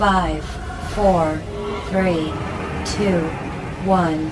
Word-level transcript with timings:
Five, 0.00 0.42
four, 0.94 1.36
three, 1.90 2.32
two, 2.86 3.20
one. 3.84 4.30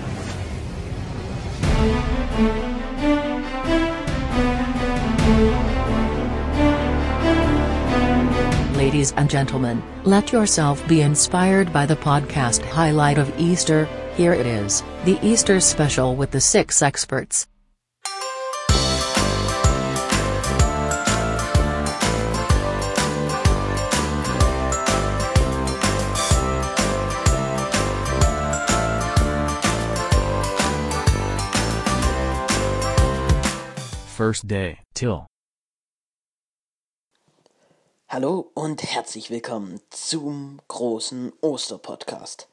Ladies 8.79 9.13
and 9.13 9.29
gentlemen, 9.29 9.83
let 10.05 10.33
yourself 10.33 10.89
be 10.89 11.03
inspired 11.03 11.71
by 11.71 11.85
the 11.85 11.97
podcast 11.97 12.63
highlight 12.65 13.19
of 13.19 13.39
Easter. 13.39 13.87
Here 14.15 14.33
it 14.33 14.47
is, 14.47 14.83
the 15.05 15.19
Easter 15.21 15.61
special 15.61 16.17
with 16.17 16.31
the 16.31 16.41
six 16.41 16.81
experts. 16.81 17.47
First 34.19 34.51
day, 34.51 34.79
Till. 34.95 35.27
Hallo 38.09 38.51
und 38.53 38.83
herzlich 38.83 39.31
willkommen 39.31 39.81
zum 39.91 40.59
großen 40.67 41.33
Osterpodcast. 41.41 42.49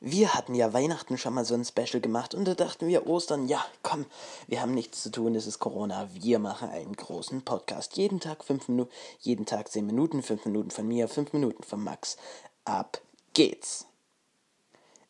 Wir 0.00 0.32
hatten 0.32 0.54
ja 0.54 0.72
Weihnachten 0.72 1.18
schon 1.18 1.34
mal 1.34 1.44
so 1.44 1.52
ein 1.52 1.66
Special 1.66 2.00
gemacht 2.00 2.34
und 2.34 2.46
da 2.46 2.54
dachten 2.54 2.88
wir 2.88 3.06
Ostern, 3.06 3.48
ja, 3.48 3.62
komm, 3.82 4.06
wir 4.46 4.62
haben 4.62 4.72
nichts 4.72 5.02
zu 5.02 5.10
tun, 5.10 5.34
es 5.34 5.46
ist 5.46 5.58
Corona, 5.58 6.08
wir 6.14 6.38
machen 6.38 6.70
einen 6.70 6.96
großen 6.96 7.42
Podcast. 7.42 7.98
Jeden 7.98 8.20
Tag 8.20 8.42
fünf 8.42 8.68
Minuten, 8.68 8.90
jeden 9.18 9.44
Tag 9.44 9.70
zehn 9.70 9.84
Minuten, 9.84 10.22
fünf 10.22 10.46
Minuten 10.46 10.70
von 10.70 10.88
mir, 10.88 11.06
fünf 11.06 11.34
Minuten 11.34 11.62
von 11.64 11.84
Max. 11.84 12.16
Ab 12.64 13.02
geht's. 13.34 13.84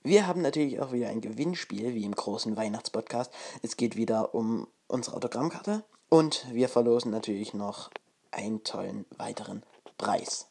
Wir 0.03 0.27
haben 0.27 0.43
natürlich 0.43 0.81
auch 0.81 0.91
wieder 0.91 1.09
ein 1.09 1.21
Gewinnspiel, 1.21 1.95
wie 1.95 2.05
im 2.05 2.17
großen 2.17 2.57
Weihnachtspodcast. 2.57 3.31
Es 3.63 3.77
geht 3.77 3.95
wieder 3.95 4.35
um 4.35 4.67
unsere 4.89 5.15
Autogrammkarte 5.15 5.85
und 6.11 6.47
wir 6.53 6.69
verlosen 6.69 7.11
natürlich 7.11 7.55
noch 7.55 7.89
einen 8.31 8.63
tollen 8.63 9.07
weiteren 9.17 9.63
Preis. 9.97 10.49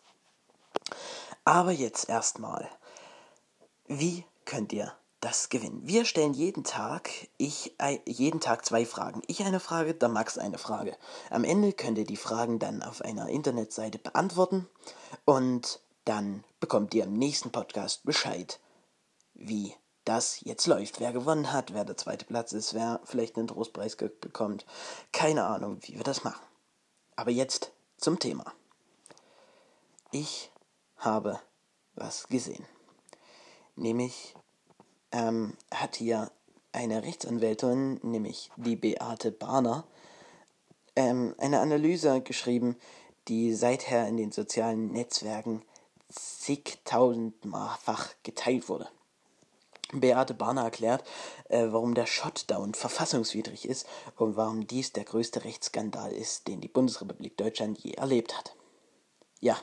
Aber 1.45 1.71
jetzt 1.71 2.09
erstmal, 2.09 2.67
wie 3.87 4.25
könnt 4.45 4.73
ihr 4.73 4.93
das 5.19 5.49
gewinnen? 5.49 5.81
Wir 5.83 6.05
stellen 6.05 6.33
jeden 6.33 6.63
Tag, 6.63 7.09
ich 7.37 7.75
jeden 8.05 8.39
Tag 8.39 8.65
zwei 8.65 8.85
Fragen. 8.85 9.21
Ich 9.27 9.43
eine 9.43 9.59
Frage, 9.59 9.93
der 9.93 10.09
Max 10.09 10.37
eine 10.37 10.57
Frage. 10.57 10.97
Am 11.30 11.43
Ende 11.43 11.73
könnt 11.73 11.97
ihr 11.97 12.05
die 12.05 12.17
Fragen 12.17 12.59
dann 12.59 12.81
auf 12.81 13.02
einer 13.02 13.30
Internetseite 13.30 13.99
beantworten 13.99 14.67
und 15.25 15.81
dann 16.05 16.43
bekommt 16.59 16.93
ihr 16.93 17.03
im 17.03 17.13
nächsten 17.13 17.52
Podcast 17.52 18.03
Bescheid, 18.05 18.59
wie 19.33 19.75
das 20.09 20.41
jetzt 20.41 20.65
läuft. 20.65 20.99
Wer 20.99 21.13
gewonnen 21.13 21.53
hat, 21.53 21.75
wer 21.75 21.85
der 21.85 21.95
zweite 21.95 22.25
Platz 22.25 22.52
ist, 22.52 22.73
wer 22.73 22.99
vielleicht 23.03 23.38
einen 23.38 23.47
Trostpreis 23.47 23.95
bekommt. 23.95 24.65
Keine 25.11 25.45
Ahnung, 25.45 25.77
wie 25.81 25.95
wir 25.95 26.03
das 26.03 26.23
machen. 26.23 26.43
Aber 27.15 27.29
jetzt 27.29 27.71
zum 27.97 28.17
Thema. 28.17 28.52
Ich 30.11 30.49
habe 30.97 31.39
was 31.93 32.27
gesehen. 32.27 32.65
Nämlich 33.75 34.33
ähm, 35.11 35.55
hat 35.71 35.97
hier 35.97 36.31
eine 36.71 37.03
Rechtsanwältin, 37.03 37.99
nämlich 38.02 38.49
die 38.57 38.75
Beate 38.75 39.31
Barner, 39.31 39.83
ähm, 40.95 41.35
eine 41.37 41.59
Analyse 41.59 42.21
geschrieben, 42.21 42.77
die 43.27 43.53
seither 43.53 44.07
in 44.07 44.17
den 44.17 44.31
sozialen 44.31 44.91
Netzwerken 44.91 45.61
zigtausendfach 46.09 48.15
geteilt 48.23 48.69
wurde. 48.69 48.89
Beate 49.91 50.33
Barner 50.33 50.63
erklärt, 50.63 51.03
äh, 51.49 51.67
warum 51.69 51.95
der 51.95 52.05
Shutdown 52.05 52.73
verfassungswidrig 52.73 53.67
ist 53.67 53.87
und 54.17 54.35
warum 54.35 54.67
dies 54.67 54.93
der 54.93 55.03
größte 55.03 55.43
Rechtsskandal 55.43 56.11
ist, 56.11 56.47
den 56.47 56.61
die 56.61 56.67
Bundesrepublik 56.67 57.37
Deutschland 57.37 57.80
je 57.80 57.93
erlebt 57.93 58.37
hat. 58.37 58.55
Ja, 59.39 59.58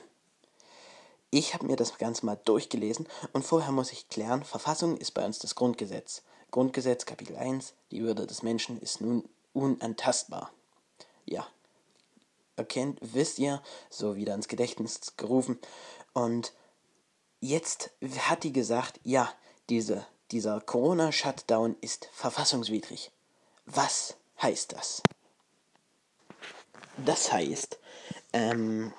ich 1.30 1.54
habe 1.54 1.66
mir 1.66 1.76
das 1.76 1.98
Ganze 1.98 2.24
mal 2.24 2.40
durchgelesen 2.44 3.08
und 3.32 3.44
vorher 3.44 3.72
muss 3.72 3.92
ich 3.92 4.08
klären, 4.08 4.42
Verfassung 4.42 4.96
ist 4.96 5.12
bei 5.12 5.24
uns 5.24 5.38
das 5.38 5.54
Grundgesetz. 5.54 6.22
Grundgesetz 6.50 7.04
Kapitel 7.04 7.36
1, 7.36 7.74
die 7.90 8.02
Würde 8.02 8.26
des 8.26 8.42
Menschen 8.42 8.80
ist 8.80 9.00
nun 9.00 9.28
unantastbar. 9.52 10.50
Ja, 11.24 11.46
erkennt, 12.56 12.98
wisst 13.02 13.38
ihr, 13.38 13.62
so 13.90 14.16
wieder 14.16 14.34
ins 14.34 14.48
Gedächtnis 14.48 15.16
gerufen. 15.16 15.58
Und 16.14 16.52
jetzt 17.40 17.90
hat 18.20 18.44
die 18.44 18.52
gesagt, 18.52 19.00
ja, 19.02 19.32
diese 19.68 20.06
dieser 20.30 20.60
Corona-Shutdown 20.60 21.76
ist 21.80 22.08
verfassungswidrig. 22.12 23.10
Was 23.66 24.16
heißt 24.42 24.72
das? 24.72 25.02
Das 27.04 27.32
heißt, 27.32 27.78
ähm, 28.32 28.92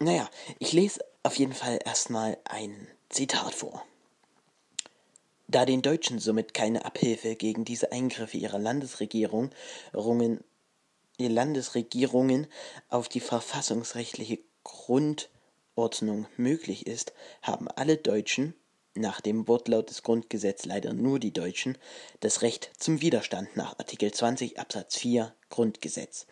naja, 0.00 0.28
ich 0.58 0.72
lese 0.72 1.04
auf 1.22 1.36
jeden 1.36 1.54
Fall 1.54 1.78
erstmal 1.84 2.38
ein 2.44 2.88
Zitat 3.08 3.54
vor. 3.54 3.84
Da 5.48 5.64
den 5.64 5.80
Deutschen 5.80 6.18
somit 6.18 6.54
keine 6.54 6.84
Abhilfe 6.84 7.36
gegen 7.36 7.64
diese 7.64 7.92
Eingriffe 7.92 8.36
ihrer 8.36 8.58
Landesregierung, 8.58 9.50
die 9.94 11.28
Landesregierungen 11.28 12.48
auf 12.88 13.08
die 13.08 13.20
verfassungsrechtliche 13.20 14.40
Grundordnung 14.64 16.26
möglich 16.36 16.86
ist, 16.86 17.12
haben 17.42 17.68
alle 17.68 17.96
Deutschen 17.96 18.54
nach 18.96 19.20
dem 19.20 19.48
Wortlaut 19.48 19.90
des 19.90 20.02
Grundgesetzes 20.02 20.66
leider 20.66 20.92
nur 20.92 21.18
die 21.18 21.32
Deutschen, 21.32 21.78
das 22.20 22.42
Recht 22.42 22.70
zum 22.78 23.00
Widerstand 23.00 23.56
nach 23.56 23.78
Artikel 23.78 24.12
20 24.12 24.58
Absatz 24.58 24.96
4 24.96 25.34
Grundgesetz. 25.50 26.26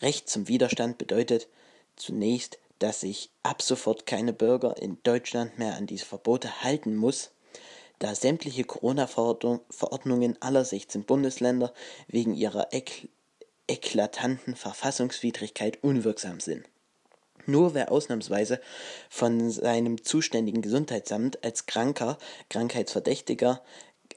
Recht 0.00 0.28
zum 0.28 0.48
Widerstand 0.48 0.98
bedeutet 0.98 1.48
zunächst, 1.96 2.58
dass 2.78 3.00
sich 3.00 3.30
ab 3.42 3.62
sofort 3.62 4.06
keine 4.06 4.32
Bürger 4.32 4.76
in 4.76 4.98
Deutschland 5.04 5.58
mehr 5.58 5.76
an 5.76 5.86
diese 5.86 6.04
Verbote 6.04 6.62
halten 6.64 6.96
muss, 6.96 7.30
da 8.00 8.14
sämtliche 8.16 8.64
Corona-Verordnungen 8.64 10.36
aller 10.42 10.64
16 10.64 11.04
Bundesländer 11.04 11.72
wegen 12.08 12.34
ihrer 12.34 12.72
ek 12.72 13.08
eklatanten 13.68 14.56
Verfassungswidrigkeit 14.56 15.82
unwirksam 15.84 16.40
sind. 16.40 16.68
Nur 17.46 17.74
wer 17.74 17.90
ausnahmsweise 17.90 18.60
von 19.08 19.50
seinem 19.50 20.02
zuständigen 20.02 20.62
Gesundheitsamt 20.62 21.42
als 21.44 21.66
Kranker, 21.66 22.18
Krankheitsverdächtiger, 22.50 23.62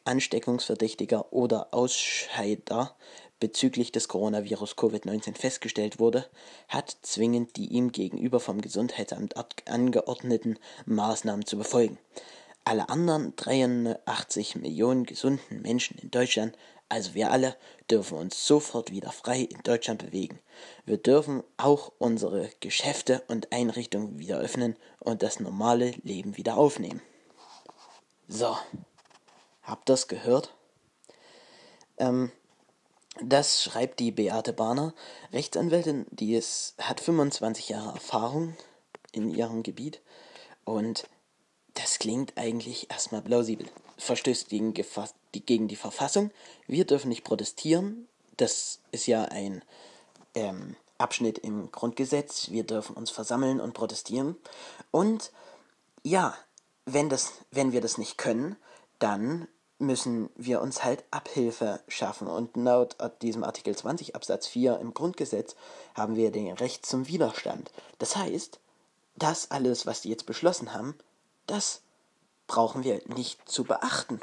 Ansteckungsverdächtiger 0.04 1.34
oder 1.34 1.74
Ausscheider 1.74 2.96
bezüglich 3.40 3.92
des 3.92 4.08
Coronavirus 4.08 4.78
Covid-19 4.78 5.36
festgestellt 5.36 6.00
wurde, 6.00 6.26
hat 6.68 6.96
zwingend 7.02 7.58
die 7.58 7.68
ihm 7.68 7.92
gegenüber 7.92 8.40
vom 8.40 8.62
Gesundheitsamt 8.62 9.36
angeordneten 9.68 10.58
Maßnahmen 10.86 11.46
zu 11.46 11.58
befolgen. 11.58 11.98
Alle 12.64 12.90
anderen 12.90 13.36
83 13.36 14.56
Millionen 14.56 15.06
gesunden 15.06 15.62
Menschen 15.62 15.98
in 16.00 16.12
Deutschland 16.12 16.58
also 16.90 17.14
wir 17.14 17.32
alle 17.32 17.56
dürfen 17.90 18.18
uns 18.18 18.46
sofort 18.46 18.92
wieder 18.92 19.12
frei 19.12 19.42
in 19.42 19.62
Deutschland 19.64 20.04
bewegen. 20.04 20.40
Wir 20.86 20.98
dürfen 20.98 21.44
auch 21.58 21.92
unsere 21.98 22.50
Geschäfte 22.60 23.24
und 23.28 23.52
Einrichtungen 23.52 24.20
wieder 24.20 24.38
öffnen 24.38 24.76
und 25.00 25.24
das 25.24 25.40
normale 25.40 25.92
Leben 26.04 26.38
wieder 26.38 26.58
aufnehmen. 26.58 27.02
So, 28.28 28.58
habt 29.64 29.90
das 29.90 30.08
gehört? 30.08 30.54
Ähm, 31.98 32.32
das 33.22 33.64
schreibt 33.64 34.00
die 34.00 34.12
Beate 34.12 34.52
Barner, 34.52 34.94
Rechtsanwältin, 35.32 36.06
die 36.12 36.36
ist, 36.36 36.76
hat 36.80 37.00
25 37.00 37.70
Jahre 37.70 37.94
Erfahrung 37.94 38.58
in 39.12 39.30
ihrem 39.30 39.64
Gebiet 39.64 40.02
und 40.66 41.08
das 41.76 42.00
klingt 42.00 42.38
eigentlich 42.38 42.90
erstmal 42.92 43.22
plausibel. 43.22 43.68
Verstößt 43.98 44.50
gegen, 44.50 44.74
gegen 45.42 45.68
die 45.68 45.76
Verfassung. 45.76 46.32
Wir 46.68 46.86
dürfen 46.86 47.10
nicht 47.10 47.24
protestieren. 47.24 48.08
Das 48.38 48.80
ist 48.92 49.08
ja 49.08 49.26
ein 49.26 49.64
ähm, 50.34 50.76
Abschnitt 50.98 51.38
im 51.38 51.72
Grundgesetz. 51.72 52.52
Wir 52.52 52.64
dürfen 52.64 52.96
uns 52.96 53.10
versammeln 53.10 53.60
und 53.60 53.74
protestieren. 53.74 54.36
Und 54.92 55.32
ja, 56.04 56.36
wenn, 56.86 57.10
das, 57.10 57.34
wenn 57.52 57.72
wir 57.72 57.82
das 57.82 57.98
nicht 57.98 58.18
können, 58.18 58.56
dann 59.00 59.48
müssen 59.78 60.30
wir 60.36 60.62
uns 60.62 60.84
halt 60.84 61.04
Abhilfe 61.12 61.82
schaffen. 61.88 62.28
Und 62.28 62.56
laut 62.56 62.96
diesem 63.22 63.44
Artikel 63.44 63.76
20 63.76 64.16
Absatz 64.16 64.48
4 64.48 64.80
im 64.80 64.94
Grundgesetz 64.94 65.56
haben 65.96 66.16
wir 66.16 66.32
den 66.32 66.54
Recht 66.54 66.86
zum 66.86 67.08
Widerstand. 67.08 67.72
Das 68.00 68.16
heißt, 68.16 68.60
das 69.16 69.52
alles, 69.52 69.86
was 69.86 70.02
die 70.02 70.10
jetzt 70.10 70.26
beschlossen 70.26 70.74
haben, 70.74 70.96
das 71.48 71.82
brauchen 72.48 72.84
wir 72.84 73.02
nicht 73.08 73.50
zu 73.50 73.64
beachten. 73.64 74.20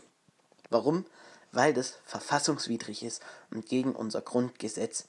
Warum? 0.72 1.04
Weil 1.52 1.74
das 1.74 1.98
verfassungswidrig 2.04 3.02
ist 3.02 3.22
und 3.50 3.66
gegen 3.66 3.94
unser 3.94 4.22
Grundgesetz 4.22 5.04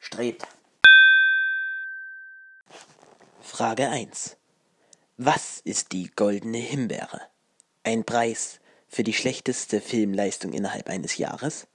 strebt. 0.00 0.46
Frage 3.40 3.88
1. 3.88 4.36
Was 5.16 5.60
ist 5.60 5.92
die 5.92 6.10
goldene 6.14 6.58
Himbeere? 6.58 7.22
Ein 7.82 8.04
Preis 8.04 8.60
für 8.88 9.02
die 9.02 9.14
schlechteste 9.14 9.80
Filmleistung 9.80 10.52
innerhalb 10.52 10.88
eines 10.88 11.16
Jahres? 11.16 11.66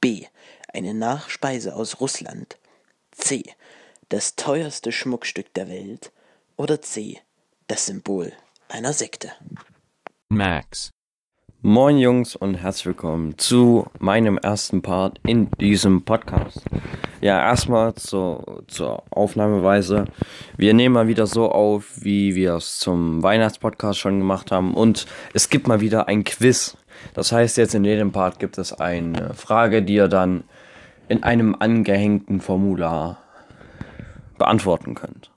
B. 0.00 0.26
Eine 0.72 0.94
Nachspeise 0.94 1.74
aus 1.74 2.00
Russland? 2.00 2.58
C. 3.12 3.42
Das 4.10 4.36
teuerste 4.36 4.92
Schmuckstück 4.92 5.52
der 5.54 5.68
Welt? 5.68 6.12
Oder 6.56 6.82
C. 6.82 7.20
Das 7.66 7.86
Symbol 7.86 8.32
einer 8.68 8.92
Sekte? 8.92 9.32
Max. 10.28 10.90
Moin 11.66 11.96
Jungs 11.96 12.36
und 12.36 12.56
herzlich 12.56 12.84
willkommen 12.84 13.38
zu 13.38 13.86
meinem 13.98 14.36
ersten 14.36 14.82
Part 14.82 15.18
in 15.26 15.50
diesem 15.52 16.02
Podcast. 16.04 16.60
Ja, 17.22 17.40
erstmal 17.40 17.94
zur, 17.94 18.64
zur 18.66 19.02
Aufnahmeweise. 19.08 20.04
Wir 20.58 20.74
nehmen 20.74 20.92
mal 20.92 21.08
wieder 21.08 21.26
so 21.26 21.50
auf, 21.50 22.04
wie 22.04 22.34
wir 22.34 22.56
es 22.56 22.80
zum 22.80 23.22
Weihnachtspodcast 23.22 23.98
schon 23.98 24.18
gemacht 24.18 24.52
haben. 24.52 24.74
Und 24.74 25.06
es 25.32 25.48
gibt 25.48 25.66
mal 25.66 25.80
wieder 25.80 26.06
ein 26.06 26.24
Quiz. 26.24 26.76
Das 27.14 27.32
heißt, 27.32 27.56
jetzt 27.56 27.74
in 27.74 27.86
jedem 27.86 28.12
Part 28.12 28.38
gibt 28.38 28.58
es 28.58 28.74
eine 28.74 29.32
Frage, 29.32 29.82
die 29.82 29.94
ihr 29.94 30.08
dann 30.08 30.44
in 31.08 31.22
einem 31.22 31.56
angehängten 31.58 32.42
Formular 32.42 33.22
beantworten 34.36 34.94
könnt. 34.94 35.30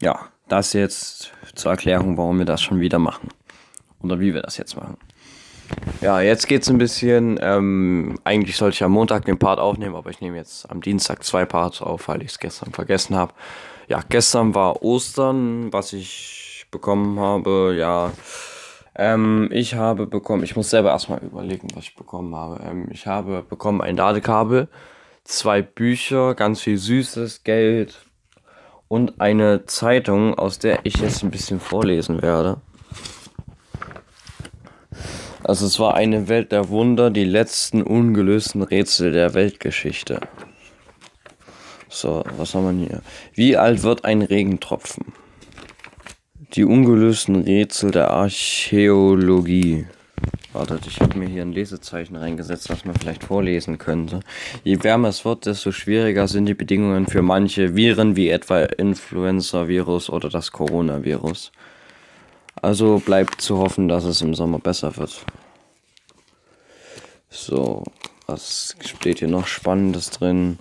Ja, 0.00 0.18
das 0.48 0.72
jetzt 0.72 1.30
zur 1.54 1.72
Erklärung, 1.72 2.16
warum 2.16 2.38
wir 2.38 2.46
das 2.46 2.62
schon 2.62 2.80
wieder 2.80 2.98
machen. 2.98 3.28
Oder 4.00 4.18
wie 4.18 4.32
wir 4.32 4.40
das 4.40 4.56
jetzt 4.56 4.76
machen. 4.76 4.96
Ja, 6.00 6.20
jetzt 6.20 6.48
geht's 6.48 6.68
ein 6.68 6.78
bisschen. 6.78 7.38
Ähm, 7.40 8.18
eigentlich 8.24 8.56
sollte 8.56 8.74
ich 8.74 8.82
am 8.82 8.92
Montag 8.92 9.24
den 9.24 9.38
Part 9.38 9.58
aufnehmen, 9.58 9.94
aber 9.94 10.10
ich 10.10 10.20
nehme 10.20 10.36
jetzt 10.36 10.70
am 10.70 10.80
Dienstag 10.80 11.22
zwei 11.24 11.44
Parts 11.44 11.80
auf, 11.80 12.08
weil 12.08 12.22
ich 12.22 12.32
es 12.32 12.38
gestern 12.38 12.72
vergessen 12.72 13.16
habe. 13.16 13.32
Ja, 13.88 14.00
gestern 14.08 14.54
war 14.54 14.82
Ostern, 14.82 15.72
was 15.72 15.92
ich 15.92 16.66
bekommen 16.70 17.20
habe. 17.20 17.74
Ja, 17.78 18.10
ähm, 18.94 19.48
ich 19.52 19.74
habe 19.74 20.06
bekommen. 20.06 20.42
Ich 20.42 20.56
muss 20.56 20.70
selber 20.70 20.90
erstmal 20.90 21.20
überlegen, 21.20 21.68
was 21.74 21.84
ich 21.84 21.96
bekommen 21.96 22.34
habe. 22.34 22.60
Ähm, 22.64 22.88
ich 22.90 23.06
habe 23.06 23.42
bekommen 23.42 23.80
ein 23.80 23.96
Ladekabel, 23.96 24.68
zwei 25.24 25.62
Bücher, 25.62 26.34
ganz 26.34 26.60
viel 26.60 26.78
süßes 26.78 27.44
Geld 27.44 28.04
und 28.88 29.20
eine 29.20 29.64
Zeitung, 29.66 30.34
aus 30.34 30.58
der 30.58 30.80
ich 30.82 30.96
jetzt 30.96 31.22
ein 31.22 31.30
bisschen 31.30 31.60
vorlesen 31.60 32.20
werde. 32.20 32.60
Also 35.44 35.66
es 35.66 35.80
war 35.80 35.94
eine 35.94 36.28
Welt 36.28 36.52
der 36.52 36.68
Wunder, 36.68 37.10
die 37.10 37.24
letzten 37.24 37.82
ungelösten 37.82 38.62
Rätsel 38.62 39.12
der 39.12 39.34
Weltgeschichte. 39.34 40.20
So, 41.88 42.24
was 42.36 42.54
haben 42.54 42.80
wir 42.80 42.86
hier? 42.86 43.02
Wie 43.34 43.56
alt 43.56 43.82
wird 43.82 44.04
ein 44.04 44.22
Regentropfen? 44.22 45.12
Die 46.54 46.64
ungelösten 46.64 47.36
Rätsel 47.36 47.90
der 47.90 48.10
Archäologie. 48.10 49.86
Wartet, 50.52 50.86
ich 50.86 51.00
habe 51.00 51.18
mir 51.18 51.28
hier 51.28 51.42
ein 51.42 51.52
Lesezeichen 51.52 52.14
reingesetzt, 52.14 52.70
was 52.70 52.84
man 52.84 52.94
vielleicht 52.94 53.24
vorlesen 53.24 53.78
könnte. 53.78 54.20
Je 54.62 54.82
wärmer 54.82 55.08
es 55.08 55.24
wird, 55.24 55.46
desto 55.46 55.72
schwieriger 55.72 56.28
sind 56.28 56.46
die 56.46 56.54
Bedingungen 56.54 57.06
für 57.06 57.22
manche 57.22 57.74
Viren, 57.74 58.16
wie 58.16 58.28
etwa 58.28 58.60
Influenza-Virus 58.60 60.08
oder 60.08 60.28
das 60.28 60.52
Coronavirus. 60.52 61.52
Also 62.62 63.02
bleibt 63.04 63.40
zu 63.40 63.58
hoffen, 63.58 63.88
dass 63.88 64.04
es 64.04 64.22
im 64.22 64.34
Sommer 64.34 64.60
besser 64.60 64.96
wird. 64.96 65.26
So, 67.28 67.82
was 68.26 68.76
steht 68.80 69.18
hier 69.18 69.28
noch 69.28 69.48
Spannendes 69.48 70.10
drin? 70.10 70.58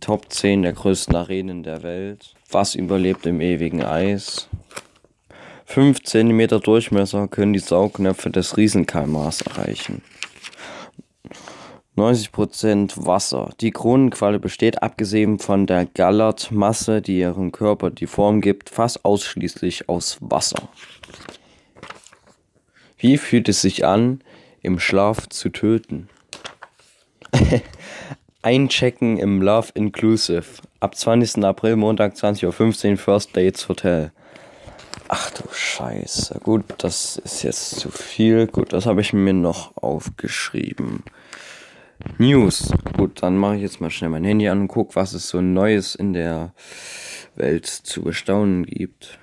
Top 0.00 0.32
10 0.32 0.62
der 0.62 0.72
größten 0.72 1.14
Arenen 1.14 1.62
der 1.62 1.82
Welt. 1.84 2.34
Was 2.50 2.74
überlebt 2.74 3.24
im 3.26 3.40
ewigen 3.40 3.84
Eis? 3.84 4.48
5 5.66 6.02
cm 6.02 6.60
Durchmesser 6.60 7.28
können 7.28 7.52
die 7.52 7.60
Saugnäpfe 7.60 8.30
des 8.30 8.56
Riesenkalmars 8.56 9.42
erreichen. 9.42 10.02
90% 12.00 13.06
Wasser. 13.06 13.50
Die 13.60 13.70
Kronenqualle 13.70 14.38
besteht, 14.38 14.82
abgesehen 14.82 15.38
von 15.38 15.66
der 15.66 15.84
Gallertmasse, 15.86 17.02
die 17.02 17.18
ihrem 17.18 17.52
Körper 17.52 17.90
die 17.90 18.06
Form 18.06 18.40
gibt, 18.40 18.70
fast 18.70 19.04
ausschließlich 19.04 19.88
aus 19.88 20.18
Wasser. 20.20 20.68
Wie 22.98 23.18
fühlt 23.18 23.48
es 23.48 23.62
sich 23.62 23.84
an, 23.84 24.22
im 24.62 24.78
Schlaf 24.78 25.28
zu 25.28 25.50
töten? 25.50 26.08
Einchecken 28.42 29.18
im 29.18 29.42
Love 29.42 29.68
Inclusive. 29.74 30.62
Ab 30.80 30.94
20. 30.94 31.44
April, 31.44 31.76
Montag, 31.76 32.14
20.15 32.14 32.92
Uhr, 32.92 32.96
First 32.96 33.36
Dates 33.36 33.68
Hotel. 33.68 34.12
Ach 35.08 35.30
du 35.30 35.42
Scheiße. 35.52 36.40
Gut, 36.42 36.64
das 36.78 37.16
ist 37.16 37.42
jetzt 37.42 37.80
zu 37.80 37.90
viel. 37.90 38.46
Gut, 38.46 38.72
das 38.72 38.86
habe 38.86 39.00
ich 39.00 39.12
mir 39.12 39.34
noch 39.34 39.76
aufgeschrieben. 39.76 41.02
News. 42.18 42.72
Gut, 42.96 43.22
dann 43.22 43.36
mache 43.36 43.56
ich 43.56 43.62
jetzt 43.62 43.80
mal 43.80 43.90
schnell 43.90 44.10
mein 44.10 44.24
Handy 44.24 44.48
an 44.48 44.60
und 44.60 44.68
gucke, 44.68 44.94
was 44.96 45.12
es 45.12 45.28
so 45.28 45.40
Neues 45.40 45.94
in 45.94 46.12
der 46.12 46.52
Welt 47.34 47.66
zu 47.66 48.02
bestaunen 48.02 48.64
gibt. 48.66 49.18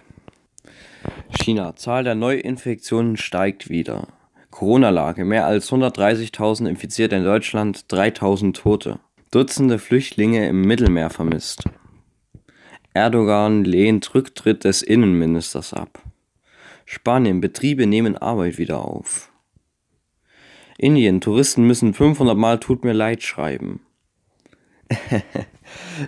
China. 1.40 1.76
Zahl 1.76 2.04
der 2.04 2.16
Neuinfektionen 2.16 3.18
steigt 3.18 3.70
wieder. 3.70 4.08
Corona-Lage. 4.52 5.26
Mehr 5.26 5.46
als 5.46 5.72
130.000 5.72 6.68
Infizierte 6.68 7.16
in 7.16 7.24
Deutschland, 7.24 7.86
3.000 7.90 8.54
Tote. 8.54 9.00
Dutzende 9.32 9.78
Flüchtlinge 9.78 10.48
im 10.48 10.62
Mittelmeer 10.62 11.10
vermisst. 11.10 11.64
Erdogan 12.94 13.64
lehnt 13.64 14.16
Rücktritt 14.16 14.64
des 14.64 14.82
Innenministers 14.82 15.74
ab. 15.74 16.02
Spanien. 16.86 17.42
Betriebe 17.42 17.86
nehmen 17.86 18.18
Arbeit 18.18 18.58
wieder 18.58 18.84
auf. 18.84 19.32
Indien. 20.78 21.22
Touristen 21.22 21.66
müssen 21.66 21.94
500 21.94 22.38
Mal 22.38 22.60
Tut 22.60 22.84
mir 22.84 22.94
leid 22.94 23.24
schreiben. 23.24 23.82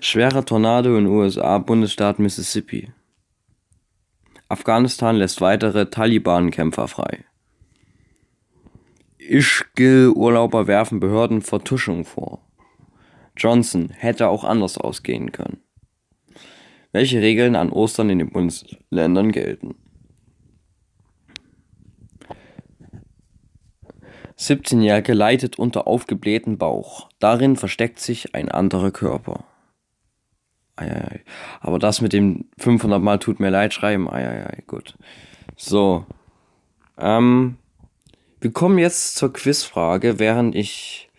Schwerer 0.02 0.46
Tornado 0.46 0.98
in 0.98 1.08
USA, 1.08 1.58
Bundesstaat 1.58 2.20
Mississippi. 2.20 2.92
Afghanistan 4.48 5.16
lässt 5.16 5.42
weitere 5.42 5.88
Taliban-Kämpfer 5.88 6.88
frei. 6.88 7.26
Ischgl-Urlauber 9.18 10.68
werfen 10.68 11.00
Behörden 11.00 11.42
Vertuschung 11.42 12.06
vor. 12.06 12.42
Johnson 13.38 13.90
hätte 13.90 14.28
auch 14.28 14.44
anders 14.44 14.78
ausgehen 14.78 15.32
können. 15.32 15.62
Welche 16.92 17.22
Regeln 17.22 17.56
an 17.56 17.72
Ostern 17.72 18.10
in 18.10 18.20
den 18.20 18.32
Bundesländern 18.32 19.32
gelten? 19.32 19.76
17-Jährige 24.40 25.14
leidet 25.14 25.60
unter 25.60 25.86
aufgeblähten 25.86 26.58
Bauch. 26.58 27.10
Darin 27.20 27.58
versteckt 27.58 28.00
sich 28.00 28.34
ein 28.34 28.50
anderer 28.50 28.92
Körper. 28.92 29.44
Eieiei. 30.78 31.22
Aber 31.60 31.78
das 31.78 32.00
mit 32.00 32.14
dem 32.14 32.46
500 32.58 33.02
Mal 33.02 33.20
tut 33.20 33.42
mir 33.42 33.50
leid 33.50 33.74
schreiben, 33.74 34.10
eieiei, 34.10 34.64
gut. 34.66 34.96
So. 35.58 36.06
Ähm, 36.98 37.58
wir 38.40 38.52
kommen 38.52 38.78
jetzt 38.78 39.18
zur 39.18 39.34
Quizfrage, 39.34 40.20
während 40.20 40.56
ich 40.56 41.10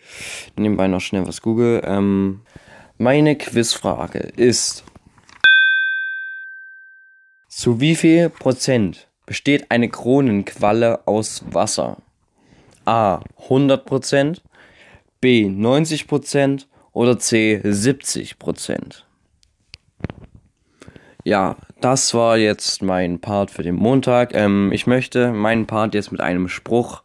nebenbei 0.55 0.87
noch 0.87 1.01
schnell 1.01 1.27
was 1.27 1.43
google. 1.43 1.81
Ähm, 1.85 2.41
meine 2.97 3.35
Quizfrage 3.35 4.19
ist: 4.19 4.83
Zu 7.47 7.79
wie 7.79 7.95
viel 7.95 8.29
Prozent 8.29 9.07
besteht 9.27 9.69
eine 9.69 9.89
Kronenqualle 9.89 11.07
aus 11.07 11.43
Wasser? 11.51 11.97
A 12.85 13.21
100%, 13.47 14.41
B 15.19 15.45
90% 15.45 16.65
oder 16.93 17.19
C 17.19 17.61
70%? 17.63 19.03
Ja, 21.23 21.55
das 21.81 22.13
war 22.15 22.37
jetzt 22.37 22.81
mein 22.81 23.19
Part 23.19 23.51
für 23.51 23.61
den 23.61 23.75
Montag. 23.75 24.33
Ähm, 24.33 24.71
ich 24.71 24.87
möchte 24.87 25.31
meinen 25.31 25.67
Part 25.67 25.93
jetzt 25.93 26.11
mit 26.11 26.19
einem 26.19 26.47
Spruch, 26.47 27.03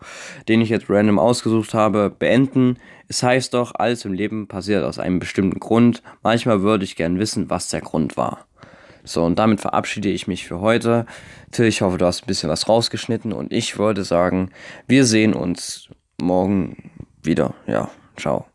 den 0.48 0.62
ich 0.62 0.70
jetzt 0.70 0.88
random 0.88 1.18
ausgesucht 1.18 1.74
habe, 1.74 2.10
beenden. 2.10 2.78
Es 3.08 3.22
heißt 3.22 3.52
doch, 3.52 3.74
alles 3.74 4.04
im 4.06 4.14
Leben 4.14 4.48
passiert 4.48 4.84
aus 4.84 4.98
einem 4.98 5.18
bestimmten 5.18 5.60
Grund. 5.60 6.02
Manchmal 6.22 6.62
würde 6.62 6.84
ich 6.84 6.96
gern 6.96 7.18
wissen, 7.18 7.50
was 7.50 7.68
der 7.68 7.82
Grund 7.82 8.16
war. 8.16 8.46
So, 9.06 9.24
und 9.24 9.38
damit 9.38 9.60
verabschiede 9.60 10.08
ich 10.08 10.26
mich 10.26 10.46
für 10.46 10.60
heute. 10.60 11.06
Till, 11.52 11.66
ich 11.66 11.80
hoffe, 11.80 11.96
du 11.96 12.04
hast 12.04 12.24
ein 12.24 12.26
bisschen 12.26 12.50
was 12.50 12.68
rausgeschnitten 12.68 13.32
und 13.32 13.52
ich 13.52 13.78
würde 13.78 14.04
sagen, 14.04 14.50
wir 14.88 15.04
sehen 15.04 15.32
uns 15.32 15.88
morgen 16.20 16.90
wieder. 17.22 17.54
Ja, 17.66 17.88
ciao. 18.16 18.46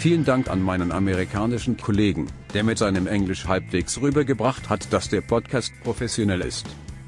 Vielen 0.00 0.24
Dank 0.24 0.48
an 0.48 0.62
meinen 0.62 0.92
amerikanischen 0.92 1.76
Kollegen, 1.76 2.26
der 2.54 2.64
mit 2.64 2.78
seinem 2.78 3.06
Englisch 3.06 3.46
halbwegs 3.46 4.00
rübergebracht 4.00 4.70
hat, 4.70 4.90
dass 4.94 5.10
der 5.10 5.20
Podcast 5.20 5.74
professionell 5.84 6.40
ist. 6.40 6.64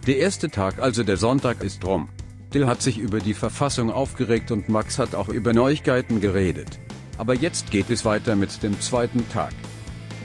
Der 0.06 0.18
erste 0.18 0.50
Tag, 0.50 0.78
also 0.78 1.02
der 1.02 1.16
Sonntag, 1.16 1.64
ist 1.64 1.82
rum. 1.87 2.11
Dill 2.52 2.66
hat 2.66 2.82
sich 2.82 2.99
über 2.99 3.20
die 3.20 3.32
Verfassung 3.32 3.90
aufgeregt 3.90 4.50
und 4.50 4.68
Max 4.68 4.99
hat 4.99 5.14
auch 5.14 5.30
über 5.30 5.54
Neuigkeiten 5.54 6.20
geredet. 6.20 6.78
Aber 7.16 7.32
jetzt 7.32 7.70
geht 7.70 7.88
es 7.88 8.04
weiter 8.04 8.37
mit 8.37 8.62
dem 8.62 8.78
zweiten 8.78 9.26
Tag. 9.30 9.54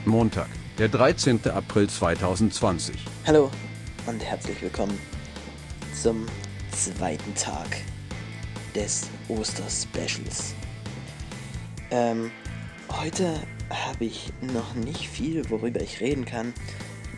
Montag, 0.04 0.48
der 0.76 0.88
13. 0.88 1.40
April 1.48 1.88
2020. 1.88 2.96
Hallo 3.26 3.50
und 4.04 4.22
herzlich 4.22 4.60
willkommen 4.60 4.98
zum 5.94 6.26
zweiten 6.72 7.34
Tag 7.34 7.78
des 8.74 9.08
Osterspecials. 9.28 10.54
Ähm, 11.90 12.30
heute 12.90 13.34
habe 13.70 14.04
ich 14.04 14.32
noch 14.40 14.74
nicht 14.74 15.08
viel, 15.08 15.48
worüber 15.50 15.80
ich 15.80 16.00
reden 16.00 16.24
kann. 16.24 16.52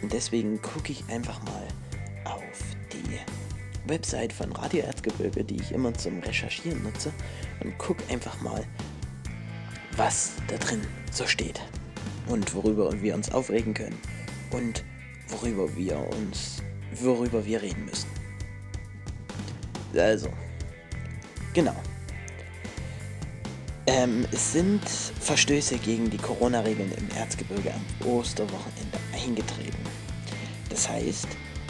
Deswegen 0.02 0.60
gucke 0.62 0.92
ich 0.92 1.04
einfach 1.08 1.42
mal 1.44 1.68
auf 2.24 2.60
die 2.92 3.88
Website 3.88 4.32
von 4.32 4.52
Radio 4.52 4.82
Erzgebirge, 4.82 5.44
die 5.44 5.56
ich 5.56 5.72
immer 5.72 5.92
zum 5.94 6.20
Recherchieren 6.20 6.82
nutze, 6.82 7.12
und 7.62 7.76
gucke 7.78 8.02
einfach 8.10 8.40
mal, 8.40 8.64
was 9.96 10.32
da 10.48 10.56
drin 10.56 10.80
so 11.12 11.26
steht 11.26 11.60
und 12.28 12.54
worüber 12.54 12.90
wir 13.02 13.14
uns 13.14 13.30
aufregen 13.32 13.74
können 13.74 13.98
und 14.52 14.84
worüber 15.28 15.76
wir 15.76 15.98
uns, 15.98 16.62
worüber 16.92 17.44
wir 17.44 17.60
reden 17.62 17.84
müssen. 17.84 18.08
Also, 19.94 20.28
genau. 21.52 21.74
Ähm, 23.86 24.26
es 24.30 24.52
sind 24.52 24.82
Verstöße 24.88 25.78
gegen 25.78 26.10
die 26.10 26.18
Corona-Regeln 26.18 26.92
im 26.92 27.16
Erzgebirge 27.16 27.72
am 27.72 28.06
Osterwochenende 28.06 28.98
eingetreten. 29.12 29.78
Das 30.68 30.88
heißt, 30.88 31.26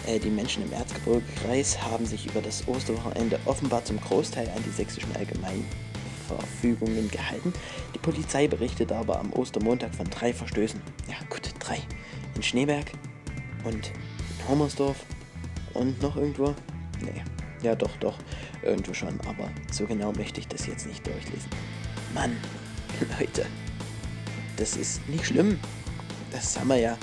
äh, 0.07 0.19
die 0.19 0.31
Menschen 0.31 0.65
im 0.65 0.73
Erzgebirgekreis 0.73 1.81
haben 1.81 2.05
sich 2.07 2.27
über 2.27 2.41
das 2.41 2.67
Osterwochenende 2.67 3.39
offenbar 3.45 3.85
zum 3.85 4.01
Großteil 4.01 4.49
an 4.49 4.63
die 4.67 4.71
sächsischen 4.71 5.15
Allgemeinverfügungen 5.17 7.11
gehalten. 7.11 7.53
Die 7.95 7.99
Polizei 7.99 8.49
berichtete 8.49 8.97
aber 8.97 9.21
am 9.21 9.33
Ostermontag 9.33 9.95
von 9.95 10.07
drei 10.07 10.33
Verstößen. 10.33 10.81
Ja, 11.09 11.17
gut, 11.29 11.51
drei. 11.61 11.79
In 12.35 12.43
Schneeberg 12.43 12.91
und 13.65 13.93
in 14.39 14.49
Hommersdorf 14.49 14.97
und 15.75 16.03
noch 16.03 16.17
irgendwo. 16.17 16.55
Nee, 17.01 17.23
ja 17.63 17.75
doch, 17.75 17.97
doch, 17.99 18.19
irgendwo 18.63 18.95
schon, 18.95 19.21
aber 19.21 19.49
so 19.71 19.87
genau 19.87 20.13
möchte 20.13 20.41
ich 20.41 20.49
das 20.49 20.67
jetzt 20.67 20.87
nicht 20.87 21.07
durchlesen. 21.07 21.51
Mann, 22.15 22.37
Leute, 23.19 23.47
das 24.57 24.77
ist 24.77 25.07
nicht 25.09 25.27
schlimm. 25.27 25.59
Das 26.33 26.59
haben 26.59 26.69
wir 26.69 26.77
ja 26.77 26.99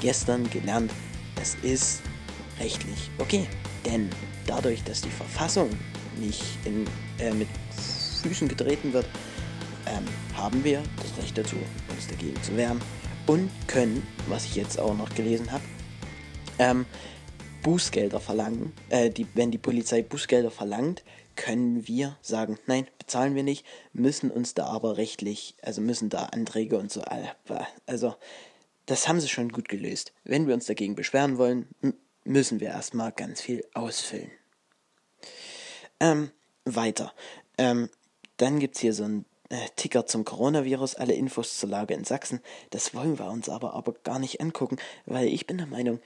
gestern 0.00 0.48
gelernt. 0.50 0.90
Das 1.36 1.56
ist 1.62 2.02
rechtlich 2.58 3.10
okay. 3.18 3.46
Denn 3.84 4.08
dadurch, 4.46 4.82
dass 4.84 5.00
die 5.00 5.10
Verfassung 5.10 5.70
nicht 6.18 6.42
in, 6.64 6.86
äh, 7.18 7.32
mit 7.32 7.48
Füßen 8.22 8.48
getreten 8.48 8.92
wird, 8.92 9.06
ähm, 9.86 10.04
haben 10.36 10.62
wir 10.62 10.82
das 10.96 11.22
Recht 11.22 11.36
dazu, 11.36 11.56
uns 11.88 12.06
dagegen 12.06 12.40
zu 12.42 12.56
wehren 12.56 12.80
und 13.26 13.50
können, 13.66 14.06
was 14.28 14.44
ich 14.44 14.54
jetzt 14.54 14.78
auch 14.78 14.96
noch 14.96 15.12
gelesen 15.14 15.50
habe, 15.50 15.64
ähm, 16.58 16.86
Bußgelder 17.62 18.20
verlangen. 18.20 18.72
Äh, 18.88 19.10
die, 19.10 19.26
wenn 19.34 19.50
die 19.50 19.58
Polizei 19.58 20.02
Bußgelder 20.02 20.50
verlangt, 20.50 21.02
können 21.36 21.86
wir 21.86 22.16
sagen, 22.22 22.58
nein, 22.66 22.86
bezahlen 22.98 23.34
wir 23.34 23.42
nicht, 23.42 23.66
müssen 23.92 24.30
uns 24.30 24.54
da 24.54 24.66
aber 24.66 24.96
rechtlich, 24.96 25.56
also 25.62 25.80
müssen 25.80 26.08
da 26.08 26.26
Anträge 26.26 26.78
und 26.78 26.90
so, 26.90 27.02
also 27.86 28.14
das 28.86 29.08
haben 29.08 29.20
sie 29.20 29.28
schon 29.28 29.50
gut 29.50 29.68
gelöst. 29.68 30.12
Wenn 30.24 30.46
wir 30.46 30.54
uns 30.54 30.66
dagegen 30.66 30.94
beschweren 30.94 31.38
wollen, 31.38 31.68
müssen 32.24 32.60
wir 32.60 32.68
erstmal 32.68 33.12
ganz 33.12 33.40
viel 33.40 33.64
ausfüllen. 33.74 34.30
Ähm, 36.00 36.30
weiter. 36.64 37.12
Ähm, 37.58 37.88
dann 38.36 38.58
gibt 38.58 38.74
es 38.76 38.80
hier 38.80 38.92
so 38.92 39.04
ein 39.04 39.24
äh, 39.50 39.68
Ticker 39.76 40.06
zum 40.06 40.24
Coronavirus, 40.24 40.96
alle 40.96 41.14
Infos 41.14 41.58
zur 41.58 41.68
Lage 41.68 41.94
in 41.94 42.04
Sachsen. 42.04 42.40
Das 42.70 42.94
wollen 42.94 43.18
wir 43.18 43.30
uns 43.30 43.48
aber, 43.48 43.74
aber 43.74 43.92
gar 44.02 44.18
nicht 44.18 44.40
angucken, 44.40 44.78
weil 45.06 45.28
ich 45.28 45.46
bin 45.46 45.58
der 45.58 45.66
Meinung, 45.66 46.00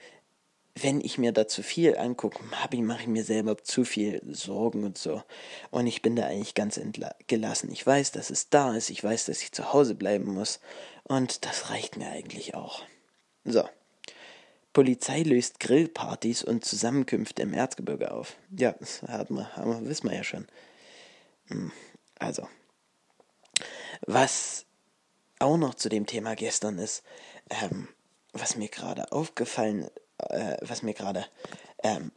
wenn 0.81 1.01
ich 1.01 1.17
mir 1.17 1.31
da 1.31 1.47
zu 1.47 1.63
viel 1.63 1.97
angucke, 1.97 2.43
mache 2.43 3.01
ich 3.01 3.07
mir 3.07 3.23
selber 3.23 3.57
zu 3.57 3.83
viel 3.83 4.21
Sorgen 4.33 4.83
und 4.83 4.97
so. 4.97 5.23
Und 5.71 5.87
ich 5.87 6.01
bin 6.01 6.15
da 6.15 6.25
eigentlich 6.25 6.55
ganz 6.55 6.79
gelassen. 7.27 7.71
Ich 7.71 7.85
weiß, 7.85 8.11
dass 8.11 8.29
es 8.29 8.49
da 8.49 8.75
ist. 8.75 8.89
Ich 8.89 9.03
weiß, 9.03 9.25
dass 9.25 9.41
ich 9.41 9.51
zu 9.51 9.73
Hause 9.73 9.95
bleiben 9.95 10.33
muss. 10.33 10.59
Und 11.03 11.45
das 11.45 11.69
reicht 11.69 11.97
mir 11.97 12.09
eigentlich 12.09 12.53
auch. 12.55 12.83
So. 13.45 13.67
Polizei 14.73 15.23
löst 15.23 15.59
Grillpartys 15.59 16.43
und 16.43 16.63
Zusammenkünfte 16.63 17.41
im 17.41 17.53
Erzgebirge 17.53 18.11
auf. 18.11 18.35
Ja, 18.55 18.73
das 18.73 19.01
haben 19.03 19.35
wir, 19.35 19.55
haben 19.55 19.87
wissen 19.87 20.09
wir 20.09 20.15
ja 20.15 20.23
schon. 20.23 20.45
Hm, 21.47 21.71
also. 22.19 22.47
Was 24.05 24.65
auch 25.39 25.57
noch 25.57 25.73
zu 25.75 25.89
dem 25.89 26.05
Thema 26.05 26.35
gestern 26.35 26.77
ist, 26.77 27.03
ähm, 27.49 27.87
was 28.33 28.55
mir 28.55 28.67
gerade 28.67 29.11
aufgefallen 29.11 29.83
ist, 29.83 30.06
äh, 30.17 30.57
was 30.61 30.81
mir 30.81 30.93
gerade 30.93 31.25
ähm, 31.83 32.11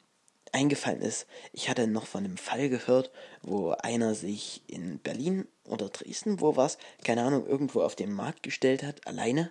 eingefallen 0.52 1.00
ist, 1.00 1.26
ich 1.52 1.69
hatte 1.69 1.87
noch 1.87 2.07
von 2.07 2.25
einem 2.25 2.37
Fall 2.37 2.69
gehört, 2.69 3.11
wo 3.42 3.71
einer 3.71 4.14
sich 4.14 4.62
in 4.66 4.99
Berlin 4.99 5.47
oder 5.64 5.88
Dresden, 5.88 6.40
wo 6.40 6.57
war 6.57 6.66
es, 6.66 6.78
keine 7.04 7.23
Ahnung, 7.23 7.47
irgendwo 7.47 7.83
auf 7.83 7.95
den 7.95 8.12
Markt 8.12 8.42
gestellt 8.42 8.83
hat, 8.83 9.07
alleine. 9.07 9.50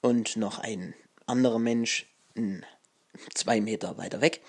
Und 0.00 0.36
noch 0.36 0.58
ein 0.58 0.94
anderer 1.26 1.58
Mensch 1.58 2.06
zwei 3.34 3.60
Meter 3.60 3.98
weiter 3.98 4.20
weg. 4.20 4.40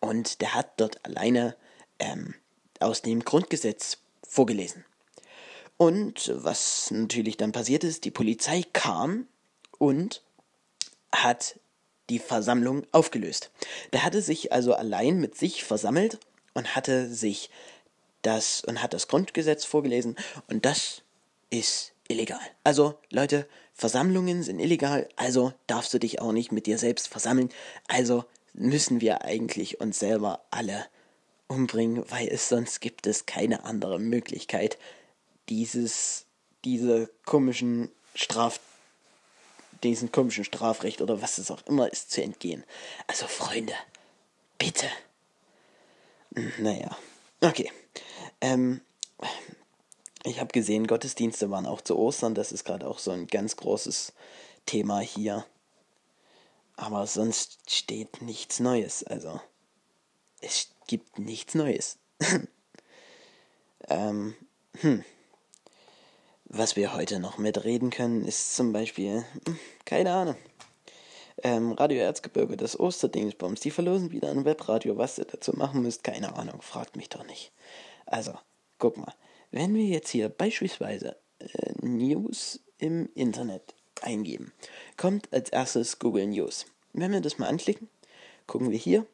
Und 0.00 0.40
der 0.40 0.54
hat 0.54 0.80
dort 0.80 1.04
alleine 1.04 1.56
ähm, 1.98 2.34
aus 2.80 3.02
dem 3.02 3.24
Grundgesetz 3.24 3.98
vorgelesen. 4.26 4.84
Und 5.76 6.32
was 6.34 6.90
natürlich 6.90 7.36
dann 7.36 7.52
passiert 7.52 7.84
ist, 7.84 8.04
die 8.04 8.10
Polizei 8.10 8.64
kam 8.72 9.28
und 9.78 10.22
hat 11.12 11.58
die 12.10 12.18
Versammlung 12.18 12.86
aufgelöst. 12.92 13.50
Der 13.92 14.04
hatte 14.04 14.22
sich 14.22 14.52
also 14.52 14.74
allein 14.74 15.18
mit 15.20 15.36
sich 15.36 15.64
versammelt 15.64 16.18
und 16.54 16.74
hatte 16.74 17.08
sich 17.08 17.50
das 18.22 18.62
und 18.64 18.82
hat 18.82 18.94
das 18.94 19.08
Grundgesetz 19.08 19.64
vorgelesen 19.64 20.16
und 20.48 20.64
das 20.64 21.02
ist 21.50 21.92
illegal. 22.08 22.40
Also 22.64 22.98
Leute, 23.10 23.46
Versammlungen 23.74 24.42
sind 24.42 24.58
illegal, 24.58 25.08
also 25.16 25.52
darfst 25.66 25.94
du 25.94 25.98
dich 25.98 26.20
auch 26.20 26.32
nicht 26.32 26.50
mit 26.50 26.66
dir 26.66 26.78
selbst 26.78 27.08
versammeln. 27.08 27.50
Also 27.86 28.24
müssen 28.54 29.00
wir 29.00 29.22
eigentlich 29.22 29.80
uns 29.80 29.98
selber 29.98 30.44
alle 30.50 30.86
umbringen, 31.46 32.04
weil 32.08 32.28
es 32.28 32.48
sonst 32.48 32.80
gibt 32.80 33.06
es 33.06 33.26
keine 33.26 33.64
andere 33.64 33.98
Möglichkeit, 33.98 34.78
dieses 35.48 36.26
diese 36.64 37.08
komischen 37.24 37.90
Straf 38.14 38.60
diesem 39.82 40.12
komischen 40.12 40.44
Strafrecht 40.44 41.00
oder 41.00 41.22
was 41.22 41.38
es 41.38 41.50
auch 41.50 41.64
immer 41.66 41.90
ist, 41.92 42.10
zu 42.10 42.22
entgehen. 42.22 42.64
Also 43.06 43.26
Freunde, 43.26 43.74
bitte. 44.58 44.88
Hm, 46.34 46.52
naja, 46.58 46.96
okay. 47.40 47.70
Ähm, 48.40 48.80
ich 50.24 50.40
habe 50.40 50.52
gesehen, 50.52 50.86
Gottesdienste 50.86 51.50
waren 51.50 51.66
auch 51.66 51.80
zu 51.80 51.96
Ostern. 51.96 52.34
Das 52.34 52.52
ist 52.52 52.64
gerade 52.64 52.86
auch 52.86 52.98
so 52.98 53.10
ein 53.10 53.26
ganz 53.26 53.56
großes 53.56 54.12
Thema 54.66 55.00
hier. 55.00 55.44
Aber 56.76 57.06
sonst 57.06 57.70
steht 57.70 58.22
nichts 58.22 58.60
Neues. 58.60 59.04
Also, 59.04 59.40
es 60.40 60.68
gibt 60.86 61.18
nichts 61.18 61.54
Neues. 61.54 61.98
ähm, 63.88 64.34
hm. 64.80 65.04
Was 66.50 66.76
wir 66.76 66.94
heute 66.94 67.20
noch 67.20 67.36
mitreden 67.36 67.90
können, 67.90 68.24
ist 68.24 68.56
zum 68.56 68.72
Beispiel, 68.72 69.22
keine 69.84 70.12
Ahnung, 70.12 70.36
ähm, 71.42 71.72
Radio 71.72 71.98
Erzgebirge, 71.98 72.56
das 72.56 72.80
Osterdingsbums, 72.80 73.60
die 73.60 73.70
verlosen 73.70 74.12
wieder 74.12 74.30
ein 74.30 74.46
Webradio. 74.46 74.96
Was 74.96 75.18
ihr 75.18 75.26
dazu 75.26 75.52
machen 75.52 75.82
müsst, 75.82 76.04
keine 76.04 76.36
Ahnung, 76.36 76.62
fragt 76.62 76.96
mich 76.96 77.10
doch 77.10 77.26
nicht. 77.26 77.52
Also, 78.06 78.32
guck 78.78 78.96
mal, 78.96 79.12
wenn 79.50 79.74
wir 79.74 79.84
jetzt 79.84 80.08
hier 80.08 80.30
beispielsweise 80.30 81.16
äh, 81.38 81.72
News 81.82 82.60
im 82.78 83.10
Internet 83.14 83.74
eingeben, 84.00 84.54
kommt 84.96 85.30
als 85.34 85.50
erstes 85.50 85.98
Google 85.98 86.28
News. 86.28 86.64
Wenn 86.94 87.12
wir 87.12 87.20
das 87.20 87.36
mal 87.36 87.48
anklicken, 87.48 87.90
gucken 88.46 88.70
wir 88.70 88.78
hier 88.78 89.04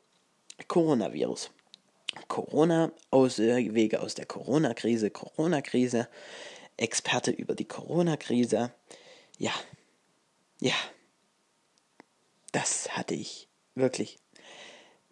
Coronavirus. 0.68 1.50
Corona, 2.28 2.92
Auswege 3.10 4.00
aus 4.00 4.14
der 4.14 4.26
Corona-Krise, 4.26 5.10
Corona-Krise, 5.10 6.06
Experte 6.76 7.30
über 7.30 7.54
die 7.54 7.66
Corona-Krise. 7.66 8.72
Ja, 9.38 9.52
ja, 10.60 10.74
das 12.52 12.96
hatte 12.96 13.14
ich 13.14 13.48
wirklich. 13.74 14.18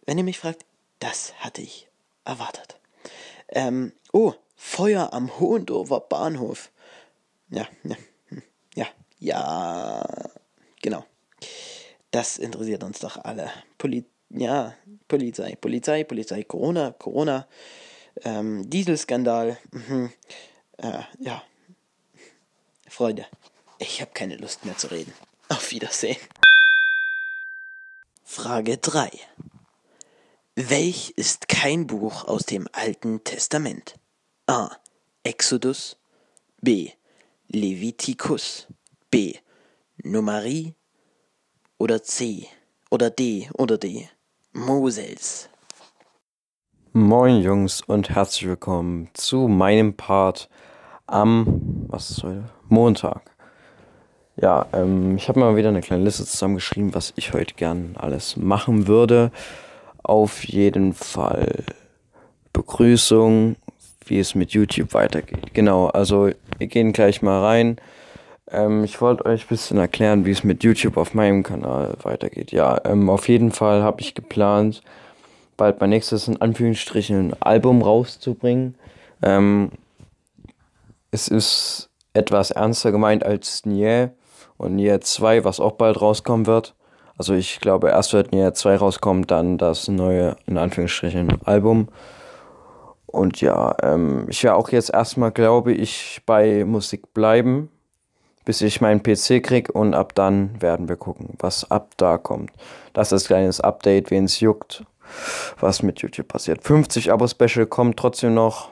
Wenn 0.04 0.18
ihr 0.18 0.24
mich 0.24 0.38
fragt, 0.38 0.64
das 0.98 1.34
hatte 1.40 1.62
ich 1.62 1.88
erwartet. 2.24 2.78
Ähm, 3.48 3.92
oh, 4.12 4.34
Feuer 4.56 5.12
am 5.12 5.38
Hohendorfer 5.38 6.00
Bahnhof. 6.00 6.70
Ja, 7.50 7.66
ja, 7.84 7.96
hm, 8.28 8.42
ja, 8.74 8.86
ja, 9.18 10.30
genau. 10.80 11.04
Das 12.10 12.38
interessiert 12.38 12.84
uns 12.84 13.00
doch 13.00 13.16
alle. 13.24 13.50
Poli 13.78 14.04
ja, 14.30 14.74
Polizei, 15.08 15.56
Polizei, 15.56 16.04
Polizei, 16.04 16.44
Corona, 16.44 16.92
Corona, 16.92 17.46
ähm, 18.22 18.68
Dieselskandal. 18.70 19.58
Mhm. 19.72 20.12
Äh, 20.78 21.00
ja, 21.18 21.42
Freunde, 22.92 23.24
ich 23.78 24.02
habe 24.02 24.10
keine 24.12 24.36
Lust 24.36 24.66
mehr 24.66 24.76
zu 24.76 24.88
reden. 24.90 25.14
Auf 25.48 25.70
Wiedersehen. 25.70 26.18
Frage 28.22 28.76
3. 28.76 29.10
Welch 30.56 31.14
ist 31.16 31.48
kein 31.48 31.86
Buch 31.86 32.28
aus 32.28 32.44
dem 32.44 32.68
Alten 32.72 33.24
Testament? 33.24 33.94
A. 34.46 34.72
Exodus. 35.24 35.96
B. 36.60 36.90
Leviticus. 37.48 38.66
B. 39.10 39.36
Numeri. 40.04 40.74
Oder 41.78 42.02
C. 42.02 42.46
Oder 42.90 43.08
D. 43.08 43.48
Oder 43.54 43.78
D. 43.78 44.10
Moses. 44.52 45.48
Moin 46.92 47.40
Jungs 47.40 47.80
und 47.80 48.10
herzlich 48.10 48.46
willkommen 48.46 49.08
zu 49.14 49.48
meinem 49.48 49.96
Part 49.96 50.50
am, 51.06 51.86
was 51.88 52.10
ist 52.10 52.22
heute? 52.22 52.50
Montag. 52.72 53.22
Ja, 54.36 54.66
ähm, 54.72 55.16
ich 55.16 55.28
habe 55.28 55.38
mal 55.38 55.56
wieder 55.56 55.68
eine 55.68 55.82
kleine 55.82 56.02
Liste 56.02 56.24
zusammengeschrieben, 56.24 56.94
was 56.94 57.12
ich 57.16 57.32
heute 57.32 57.54
gern 57.54 57.94
alles 57.98 58.36
machen 58.36 58.88
würde. 58.88 59.30
Auf 60.02 60.44
jeden 60.44 60.94
Fall 60.94 61.64
Begrüßung, 62.52 63.56
wie 64.06 64.18
es 64.18 64.34
mit 64.34 64.52
YouTube 64.52 64.94
weitergeht. 64.94 65.54
Genau, 65.54 65.86
also 65.86 66.30
wir 66.58 66.66
gehen 66.66 66.92
gleich 66.92 67.22
mal 67.22 67.40
rein. 67.42 67.76
Ähm, 68.50 68.84
ich 68.84 69.00
wollte 69.00 69.26
euch 69.26 69.44
ein 69.44 69.48
bisschen 69.48 69.78
erklären, 69.78 70.24
wie 70.24 70.30
es 70.30 70.44
mit 70.44 70.64
YouTube 70.64 70.96
auf 70.96 71.14
meinem 71.14 71.42
Kanal 71.42 71.94
weitergeht. 72.02 72.52
Ja, 72.52 72.80
ähm, 72.84 73.08
auf 73.10 73.28
jeden 73.28 73.52
Fall 73.52 73.82
habe 73.82 74.00
ich 74.00 74.14
geplant, 74.14 74.82
bald 75.56 75.80
mein 75.80 75.90
nächstes 75.90 76.26
in 76.26 76.40
Anführungsstrichen 76.40 77.28
ein 77.28 77.42
Album 77.42 77.82
rauszubringen. 77.82 78.74
Ähm, 79.22 79.70
es 81.10 81.28
ist 81.28 81.91
etwas 82.14 82.50
ernster 82.50 82.92
gemeint 82.92 83.24
als 83.24 83.64
Nier 83.66 84.12
und 84.56 84.76
Nier 84.76 85.00
2, 85.00 85.44
was 85.44 85.60
auch 85.60 85.72
bald 85.72 86.00
rauskommen 86.00 86.46
wird. 86.46 86.74
Also 87.16 87.34
ich 87.34 87.60
glaube, 87.60 87.88
erst 87.88 88.12
wird 88.12 88.32
Nier 88.32 88.54
2 88.54 88.76
rauskommen, 88.76 89.26
dann 89.26 89.58
das 89.58 89.88
neue, 89.88 90.36
in 90.46 90.58
Anführungsstrichen, 90.58 91.42
Album. 91.44 91.88
Und 93.06 93.40
ja, 93.40 93.76
ähm, 93.82 94.26
ich 94.28 94.42
werde 94.42 94.56
auch 94.56 94.70
jetzt 94.70 94.90
erstmal, 94.90 95.30
glaube 95.30 95.72
ich, 95.72 96.22
bei 96.26 96.64
Musik 96.64 97.12
bleiben 97.12 97.68
bis 98.44 98.60
ich 98.60 98.80
meinen 98.80 99.02
PC 99.02 99.42
krieg 99.42 99.70
und 99.70 99.94
ab 99.94 100.14
dann 100.14 100.60
werden 100.60 100.88
wir 100.88 100.96
gucken, 100.96 101.34
was 101.38 101.70
ab 101.70 101.92
da 101.96 102.18
kommt. 102.18 102.50
Das 102.92 103.12
ist 103.12 103.24
ein 103.24 103.26
kleines 103.26 103.60
Update, 103.60 104.10
wen 104.10 104.24
es 104.24 104.40
juckt, 104.40 104.84
was 105.60 105.82
mit 105.82 106.00
YouTube 106.00 106.28
passiert. 106.28 106.62
50 106.64 107.12
Abo-Special 107.12 107.66
kommt 107.66 107.98
trotzdem 107.98 108.34
noch. 108.34 108.70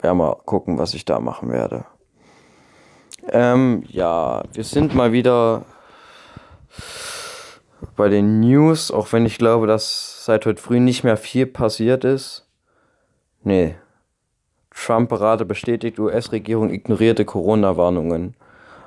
Werden 0.00 0.18
wir 0.18 0.36
gucken, 0.44 0.78
was 0.78 0.94
ich 0.94 1.04
da 1.04 1.20
machen 1.20 1.50
werde. 1.50 1.86
Ähm, 3.28 3.84
ja, 3.88 4.42
wir 4.52 4.64
sind 4.64 4.94
mal 4.94 5.12
wieder 5.12 5.64
bei 7.96 8.08
den 8.08 8.40
News, 8.40 8.90
auch 8.90 9.12
wenn 9.12 9.26
ich 9.26 9.38
glaube, 9.38 9.66
dass 9.66 10.24
seit 10.24 10.46
heute 10.46 10.60
früh 10.60 10.80
nicht 10.80 11.04
mehr 11.04 11.16
viel 11.16 11.46
passiert 11.46 12.04
ist. 12.04 12.46
Nee. 13.42 13.76
Trump-Berater 14.70 15.44
bestätigt, 15.44 15.98
US-Regierung 15.98 16.70
ignorierte 16.70 17.24
Corona-Warnungen. 17.24 18.36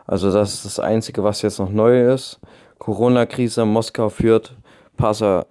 Also 0.06 0.32
das 0.32 0.54
ist 0.54 0.66
das 0.66 0.80
Einzige, 0.80 1.24
was 1.24 1.42
jetzt 1.42 1.60
noch 1.60 1.72
neu 1.72 2.14
ist. 2.14 2.40
Corona-Krise, 2.78 3.66
Moskau 3.66 4.10
führt 4.10 4.56
Passer 4.98 5.48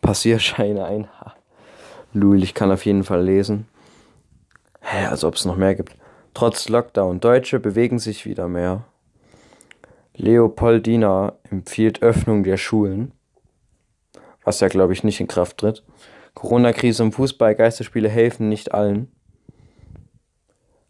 Passierscheine 0.00 0.84
ein. 0.84 1.08
Lul, 2.12 2.42
ich 2.42 2.54
kann 2.54 2.70
auf 2.70 2.86
jeden 2.86 3.04
Fall 3.04 3.22
lesen. 3.22 3.68
Hä, 4.80 5.06
als 5.06 5.24
ob 5.24 5.34
es 5.34 5.44
noch 5.44 5.56
mehr 5.56 5.74
gibt. 5.74 5.97
Trotz 6.38 6.68
Lockdown, 6.68 7.18
Deutsche 7.18 7.58
bewegen 7.58 7.98
sich 7.98 8.24
wieder 8.24 8.46
mehr. 8.46 8.84
Leopoldina 10.14 11.32
empfiehlt 11.50 12.00
Öffnung 12.00 12.44
der 12.44 12.56
Schulen. 12.56 13.10
Was 14.44 14.60
ja, 14.60 14.68
glaube 14.68 14.92
ich, 14.92 15.02
nicht 15.02 15.18
in 15.18 15.26
Kraft 15.26 15.58
tritt. 15.58 15.82
Corona-Krise 16.34 17.02
im 17.02 17.10
Fußball, 17.10 17.56
Geisterspiele 17.56 18.08
helfen 18.08 18.48
nicht 18.48 18.72
allen. 18.72 19.10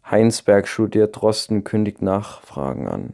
Heinsberg 0.05 0.67
studiert, 0.67 1.19
Drosten 1.19 1.63
kündigt 1.63 2.03
Nachfragen 2.03 2.87
an. 2.87 3.13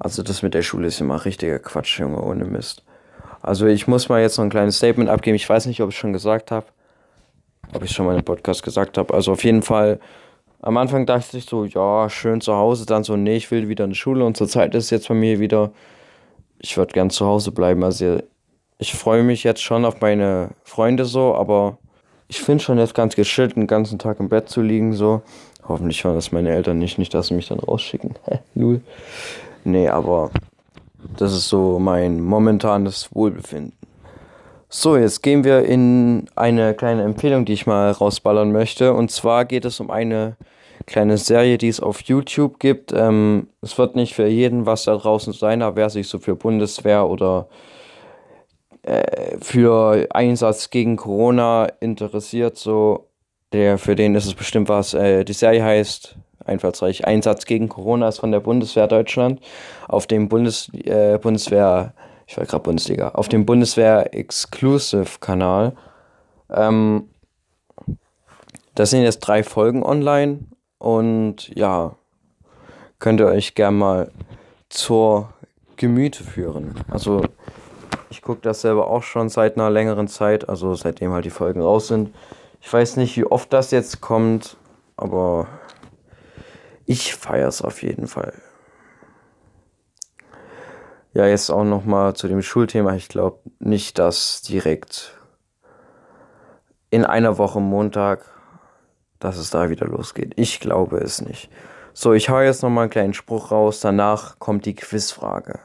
Also 0.00 0.24
das 0.24 0.42
mit 0.42 0.52
der 0.52 0.62
Schule 0.62 0.88
ist 0.88 1.00
immer 1.00 1.24
richtiger 1.24 1.60
Quatsch, 1.60 2.00
Junge, 2.00 2.22
ohne 2.22 2.46
Mist. 2.46 2.84
Also 3.40 3.66
ich 3.66 3.86
muss 3.86 4.08
mal 4.08 4.20
jetzt 4.20 4.36
noch 4.38 4.44
ein 4.44 4.50
kleines 4.50 4.78
Statement 4.78 5.08
abgeben. 5.08 5.36
Ich 5.36 5.48
weiß 5.48 5.66
nicht, 5.66 5.80
ob 5.80 5.90
ich 5.90 5.96
schon 5.96 6.12
gesagt 6.12 6.50
habe. 6.50 6.66
Ob 7.72 7.84
ich 7.84 7.92
schon 7.92 8.04
mal 8.04 8.16
im 8.16 8.24
Podcast 8.24 8.64
gesagt 8.64 8.98
habe. 8.98 9.14
Also 9.14 9.30
auf 9.30 9.44
jeden 9.44 9.62
Fall, 9.62 10.00
am 10.66 10.78
Anfang 10.78 11.06
dachte 11.06 11.38
ich 11.38 11.44
so, 11.44 11.64
ja, 11.64 12.10
schön 12.10 12.40
zu 12.40 12.52
Hause. 12.56 12.86
Dann 12.86 13.04
so, 13.04 13.16
nee, 13.16 13.36
ich 13.36 13.52
will 13.52 13.68
wieder 13.68 13.84
in 13.84 13.90
die 13.90 13.96
Schule. 13.96 14.24
Und 14.24 14.36
zur 14.36 14.48
Zeit 14.48 14.74
ist 14.74 14.90
jetzt 14.90 15.06
bei 15.06 15.14
mir 15.14 15.38
wieder, 15.38 15.70
ich 16.58 16.76
würde 16.76 16.92
gern 16.92 17.08
zu 17.08 17.24
Hause 17.24 17.52
bleiben. 17.52 17.84
Also 17.84 18.18
ich 18.78 18.92
freue 18.92 19.22
mich 19.22 19.44
jetzt 19.44 19.62
schon 19.62 19.84
auf 19.84 20.00
meine 20.00 20.50
Freunde 20.64 21.04
so, 21.04 21.36
aber 21.36 21.78
ich 22.26 22.40
finde 22.40 22.64
schon 22.64 22.78
jetzt 22.78 22.96
ganz 22.96 23.14
geschillt, 23.14 23.54
den 23.54 23.68
ganzen 23.68 24.00
Tag 24.00 24.18
im 24.18 24.28
Bett 24.28 24.48
zu 24.48 24.60
liegen 24.60 24.92
so. 24.92 25.22
Hoffentlich 25.68 26.02
hören 26.02 26.16
das 26.16 26.32
meine 26.32 26.50
Eltern 26.50 26.80
nicht, 26.80 26.98
nicht, 26.98 27.14
dass 27.14 27.28
sie 27.28 27.34
mich 27.34 27.46
dann 27.46 27.60
rausschicken. 27.60 28.16
Lul. 28.56 28.80
Nee, 29.62 29.88
aber 29.88 30.32
das 31.16 31.32
ist 31.32 31.48
so 31.48 31.78
mein 31.78 32.20
momentanes 32.20 33.14
Wohlbefinden. 33.14 33.72
So, 34.68 34.96
jetzt 34.96 35.22
gehen 35.22 35.44
wir 35.44 35.64
in 35.64 36.26
eine 36.34 36.74
kleine 36.74 37.04
Empfehlung, 37.04 37.44
die 37.44 37.52
ich 37.52 37.68
mal 37.68 37.92
rausballern 37.92 38.50
möchte. 38.50 38.94
Und 38.94 39.12
zwar 39.12 39.44
geht 39.44 39.64
es 39.64 39.78
um 39.78 39.92
eine 39.92 40.36
kleine 40.86 41.18
Serie, 41.18 41.58
die 41.58 41.68
es 41.68 41.80
auf 41.80 42.00
YouTube 42.02 42.58
gibt. 42.60 42.92
Ähm, 42.92 43.48
es 43.60 43.76
wird 43.76 43.96
nicht 43.96 44.14
für 44.14 44.26
jeden 44.26 44.66
was 44.66 44.84
da 44.84 44.96
draußen 44.96 45.32
sein, 45.32 45.62
aber 45.62 45.76
wer 45.76 45.90
sich 45.90 46.08
so 46.08 46.18
für 46.18 46.36
Bundeswehr 46.36 47.08
oder 47.08 47.48
äh, 48.82 49.36
für 49.40 50.06
Einsatz 50.10 50.70
gegen 50.70 50.96
Corona 50.96 51.66
interessiert, 51.80 52.56
so 52.56 53.08
der, 53.52 53.78
für 53.78 53.96
den 53.96 54.14
ist 54.14 54.26
es 54.26 54.34
bestimmt 54.34 54.68
was. 54.68 54.94
Äh, 54.94 55.24
die 55.24 55.32
Serie 55.32 55.64
heißt 55.64 56.16
einfallsreich 56.44 57.04
Einsatz 57.04 57.46
gegen 57.46 57.68
Corona 57.68 58.08
ist 58.08 58.20
von 58.20 58.30
der 58.30 58.40
Bundeswehr 58.40 58.86
Deutschland 58.86 59.40
auf 59.88 60.06
dem 60.06 60.28
Bundes, 60.28 60.70
äh, 60.72 61.18
Bundeswehr, 61.18 61.94
ich 62.28 62.36
war 62.38 62.46
gerade 62.46 62.62
Bundesliga, 62.62 63.08
auf 63.10 63.28
dem 63.28 63.44
Bundeswehr 63.44 64.14
Exclusive 64.14 65.18
Kanal. 65.18 65.74
Ähm, 66.48 67.08
da 68.76 68.86
sind 68.86 69.02
jetzt 69.02 69.20
drei 69.20 69.42
Folgen 69.42 69.82
online 69.82 70.44
und 70.78 71.48
ja, 71.56 71.96
könnt 72.98 73.20
ihr 73.20 73.26
euch 73.26 73.54
gern 73.54 73.76
mal 73.78 74.10
zur 74.68 75.32
Gemüte 75.76 76.24
führen. 76.24 76.74
Also 76.88 77.22
ich 78.10 78.22
gucke 78.22 78.40
das 78.42 78.62
selber 78.62 78.88
auch 78.88 79.02
schon 79.02 79.28
seit 79.28 79.56
einer 79.56 79.70
längeren 79.70 80.08
Zeit, 80.08 80.48
also 80.48 80.74
seitdem 80.74 81.12
halt 81.12 81.24
die 81.24 81.30
Folgen 81.30 81.60
raus 81.60 81.88
sind. 81.88 82.14
Ich 82.60 82.72
weiß 82.72 82.96
nicht, 82.96 83.16
wie 83.16 83.26
oft 83.26 83.52
das 83.52 83.70
jetzt 83.70 84.00
kommt, 84.00 84.56
aber 84.96 85.46
ich 86.84 87.14
feiere 87.14 87.48
es 87.48 87.62
auf 87.62 87.82
jeden 87.82 88.06
Fall. 88.06 88.32
Ja, 91.12 91.26
jetzt 91.26 91.50
auch 91.50 91.64
noch 91.64 91.84
mal 91.84 92.14
zu 92.14 92.28
dem 92.28 92.42
Schulthema. 92.42 92.94
Ich 92.94 93.08
glaube 93.08 93.38
nicht, 93.58 93.98
dass 93.98 94.42
direkt 94.42 95.18
in 96.90 97.04
einer 97.04 97.38
Woche 97.38 97.60
Montag, 97.60 98.24
dass 99.18 99.36
es 99.36 99.50
da 99.50 99.70
wieder 99.70 99.86
losgeht. 99.86 100.32
Ich 100.36 100.60
glaube 100.60 100.98
es 100.98 101.20
nicht. 101.20 101.50
So, 101.92 102.12
ich 102.12 102.28
hau 102.28 102.40
jetzt 102.40 102.62
noch 102.62 102.70
mal 102.70 102.82
einen 102.82 102.90
kleinen 102.90 103.14
Spruch 103.14 103.50
raus. 103.50 103.80
Danach 103.80 104.38
kommt 104.38 104.66
die 104.66 104.74
Quizfrage. 104.74 105.60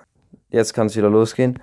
Jetzt 0.49 0.73
kann 0.73 0.87
es 0.87 0.95
wieder 0.95 1.09
losgehen. 1.09 1.59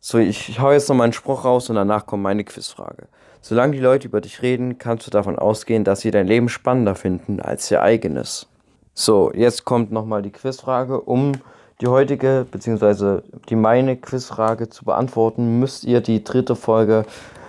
So, 0.00 0.18
ich 0.18 0.58
hau 0.60 0.72
jetzt 0.72 0.88
noch 0.88 0.96
mal 0.96 1.04
einen 1.04 1.12
Spruch 1.12 1.44
raus 1.44 1.68
und 1.68 1.76
danach 1.76 2.06
kommt 2.06 2.22
meine 2.22 2.44
Quizfrage. 2.44 3.08
Solange 3.40 3.72
die 3.72 3.82
Leute 3.82 4.08
über 4.08 4.20
dich 4.20 4.42
reden, 4.42 4.78
kannst 4.78 5.06
du 5.06 5.10
davon 5.10 5.38
ausgehen, 5.38 5.84
dass 5.84 6.00
sie 6.00 6.10
dein 6.10 6.26
Leben 6.26 6.48
spannender 6.48 6.94
finden 6.94 7.40
als 7.40 7.70
ihr 7.70 7.82
eigenes. 7.82 8.48
So, 8.94 9.32
jetzt 9.34 9.64
kommt 9.64 9.92
nochmal 9.92 10.22
die 10.22 10.32
Quizfrage. 10.32 11.00
Um 11.00 11.32
die 11.80 11.86
heutige, 11.86 12.46
beziehungsweise 12.50 13.22
die 13.48 13.56
meine 13.56 13.96
Quizfrage 13.96 14.68
zu 14.68 14.84
beantworten, 14.84 15.60
müsst 15.60 15.84
ihr 15.84 16.00
die 16.00 16.24
dritte 16.24 16.56
Folge 16.56 17.04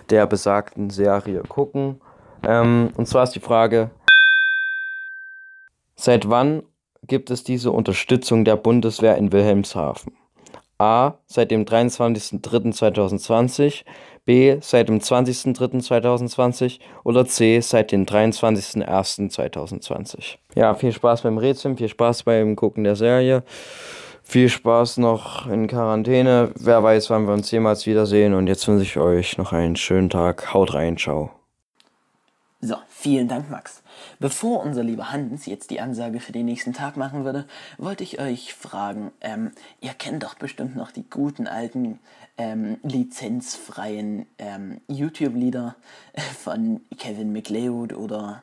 der 0.10 0.28
besagten 0.28 0.90
Serie 0.90 1.44
gucken. 1.48 2.02
Ähm, 2.44 2.92
und 2.96 3.08
zwar 3.08 3.24
ist 3.24 3.34
die 3.34 3.40
Frage, 3.40 3.90
seit 5.96 6.30
wann 6.30 6.64
gibt 7.08 7.30
es 7.30 7.44
diese 7.44 7.72
Unterstützung 7.72 8.46
der 8.46 8.56
Bundeswehr 8.56 9.18
in 9.18 9.32
Wilhelmshaven? 9.32 10.14
A. 10.80 11.14
Seit 11.26 11.50
dem 11.52 11.66
23.03.2020, 11.66 13.84
B. 14.26 14.58
Seit 14.62 14.88
dem 14.90 15.00
20.03.2020 15.00 16.80
oder 17.04 17.26
C. 17.26 17.60
Seit 17.62 17.92
dem 17.92 18.06
23.01.2020. 18.06 20.36
Ja, 20.56 20.76
viel 20.76 20.92
Spaß 20.92 21.24
beim 21.24 21.40
Rätseln, 21.40 21.78
viel 21.78 21.90
Spaß 21.90 22.22
beim 22.24 22.56
Gucken 22.56 22.84
der 22.84 22.96
Serie. 22.96 23.42
Viel 24.22 24.50
Spaß 24.50 24.98
noch 24.98 25.48
in 25.48 25.68
Quarantäne. 25.68 26.52
Wer 26.60 26.84
weiß, 26.84 27.10
wann 27.10 27.26
wir 27.28 27.34
uns 27.34 27.50
jemals 27.50 27.86
wiedersehen. 27.86 28.34
Und 28.34 28.48
jetzt 28.48 28.68
wünsche 28.68 28.84
ich 28.84 28.98
euch 28.98 29.38
noch 29.38 29.54
einen 29.54 29.78
schönen 29.78 30.10
Tag. 30.10 30.54
Haut 30.54 30.74
rein, 30.74 30.98
ciao. 30.98 31.37
So, 32.60 32.78
vielen 32.90 33.28
Dank, 33.28 33.52
Max. 33.52 33.84
Bevor 34.18 34.64
unser 34.64 34.84
lieber 34.84 35.12
Hans 35.12 35.46
jetzt 35.46 35.70
die 35.70 35.80
Ansage 35.80 36.20
für 36.20 36.32
den 36.32 36.48
nächsten 36.48 36.74
Tag 36.74 36.98
machen 36.98 37.24
würde, 37.24 37.46
wollte 37.78 38.04
ich 38.04 38.20
euch 38.20 38.56
fragen, 38.56 39.12
ähm, 39.22 39.52
ihr 39.80 39.94
kennt 39.94 40.24
doch 40.24 40.34
bestimmt 40.34 40.76
noch 40.76 40.90
die 40.90 41.08
guten 41.08 41.46
alten 41.46 42.00
ähm, 42.40 42.80
lizenzfreien 42.82 44.26
ähm, 44.40 44.82
YouTube-Lieder 44.88 45.76
von 46.40 46.82
Kevin 46.98 47.32
McLeod 47.32 47.94
oder 47.94 48.42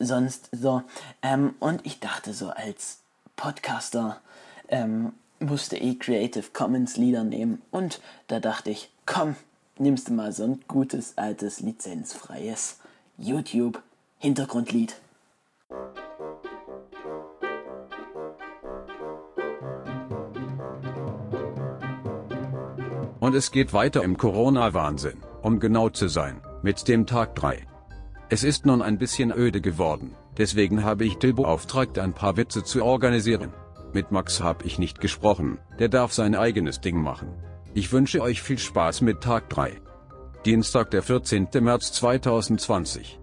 sonst 0.00 0.48
so. 0.50 0.82
Ähm, 1.22 1.54
und 1.60 1.86
ich 1.86 2.00
dachte 2.00 2.32
so, 2.32 2.50
als 2.50 2.98
Podcaster 3.36 4.20
ähm, 4.66 5.12
musste 5.38 5.76
eh 5.76 5.94
Creative 5.94 6.46
Commons 6.52 6.96
Lieder 6.96 7.22
nehmen 7.22 7.62
und 7.70 8.00
da 8.26 8.40
dachte 8.40 8.70
ich, 8.70 8.90
komm, 9.06 9.36
nimmst 9.78 10.08
du 10.08 10.12
mal 10.12 10.32
so 10.32 10.42
ein 10.42 10.60
gutes 10.66 11.16
altes 11.16 11.60
lizenzfreies 11.60 12.78
YouTube 13.18 13.82
Hintergrundlied. 14.18 14.94
Und 23.18 23.34
es 23.34 23.50
geht 23.50 23.72
weiter 23.72 24.04
im 24.04 24.18
Corona-Wahnsinn, 24.18 25.22
um 25.42 25.58
genau 25.60 25.88
zu 25.88 26.08
sein, 26.08 26.42
mit 26.62 26.86
dem 26.88 27.06
Tag 27.06 27.34
3. 27.36 27.66
Es 28.28 28.44
ist 28.44 28.66
nun 28.66 28.82
ein 28.82 28.98
bisschen 28.98 29.32
öde 29.32 29.62
geworden, 29.62 30.14
deswegen 30.36 30.84
habe 30.84 31.06
ich 31.06 31.16
Till 31.16 31.32
beauftragt, 31.32 31.98
ein 31.98 32.12
paar 32.12 32.36
Witze 32.36 32.64
zu 32.64 32.84
organisieren. 32.84 33.54
Mit 33.94 34.12
Max 34.12 34.42
habe 34.42 34.66
ich 34.66 34.78
nicht 34.78 35.00
gesprochen, 35.00 35.58
der 35.78 35.88
darf 35.88 36.12
sein 36.12 36.34
eigenes 36.34 36.82
Ding 36.82 37.00
machen. 37.02 37.28
Ich 37.72 37.90
wünsche 37.92 38.20
euch 38.20 38.42
viel 38.42 38.58
Spaß 38.58 39.00
mit 39.00 39.22
Tag 39.22 39.48
3. 39.48 39.80
Dienstag, 40.46 40.92
der 40.92 41.02
14. 41.02 41.48
März 41.58 41.90
2020. 41.94 43.18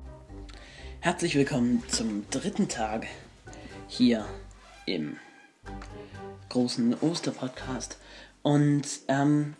Herzlich 0.99 1.35
willkommen 1.35 1.81
zum 1.87 2.25
dritten 2.29 2.67
Tag 2.67 3.07
hier 3.87 4.25
im 4.85 5.15
großen 6.49 6.93
Osterpodcast. 6.99 7.97
Und 8.41 8.83
ähm, 9.07 9.53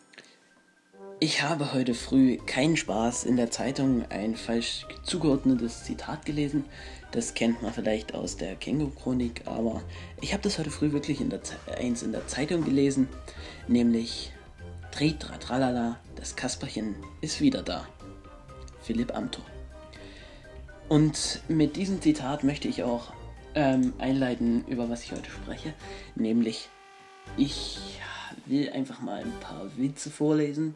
ich 1.22 1.42
habe 1.42 1.72
heute 1.74 1.94
früh 1.94 2.36
keinen 2.36 2.76
Spaß 2.76 3.24
in 3.24 3.38
der 3.38 3.50
Zeitung 3.50 4.04
ein 4.10 4.36
falsch 4.36 4.86
zugeordnetes 5.04 5.86
Zitat 5.86 6.26
gelesen. 6.26 6.66
Das 7.14 7.34
kennt 7.34 7.62
man 7.62 7.72
vielleicht 7.72 8.14
aus 8.14 8.36
der 8.36 8.58
Känguru-Chronik, 8.58 9.44
aber 9.46 9.82
ich 10.20 10.34
habe 10.34 10.44
das 10.44 10.60
heute 10.60 10.70
früh 10.70 10.92
wirklich 10.92 11.22
in 11.22 11.30
der 11.30 11.40
eins 11.80 12.04
in 12.04 12.12
der 12.12 12.28
Zeitung 12.28 12.66
gelesen, 12.66 13.08
nämlich 13.70 14.33
Tritra 14.94 15.38
tralala, 15.38 16.00
das 16.16 16.36
Kasperchen 16.36 16.96
ist 17.22 17.42
wieder 17.42 17.64
da. 17.64 17.88
Philipp 18.82 19.16
Amthor. 19.16 19.46
Und 20.90 21.42
mit 21.48 21.76
diesem 21.76 22.02
Zitat 22.02 22.44
möchte 22.44 22.68
ich 22.68 22.84
auch 22.84 23.14
ähm, 23.56 23.94
einleiten, 23.98 24.66
über 24.68 24.90
was 24.90 25.04
ich 25.04 25.12
heute 25.12 25.30
spreche, 25.30 25.74
nämlich 26.16 26.70
ich 27.38 27.80
will 28.46 28.70
einfach 28.72 29.02
mal 29.02 29.22
ein 29.22 29.40
paar 29.40 29.66
Witze 29.78 30.10
vorlesen 30.10 30.76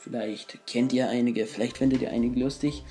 Vielleicht 0.00 0.66
kennt 0.66 0.94
ihr 0.94 1.10
einige, 1.10 1.44
vielleicht 1.44 1.76
findet 1.76 2.00
ihr 2.00 2.10
einige 2.10 2.40
lustig. 2.40 2.84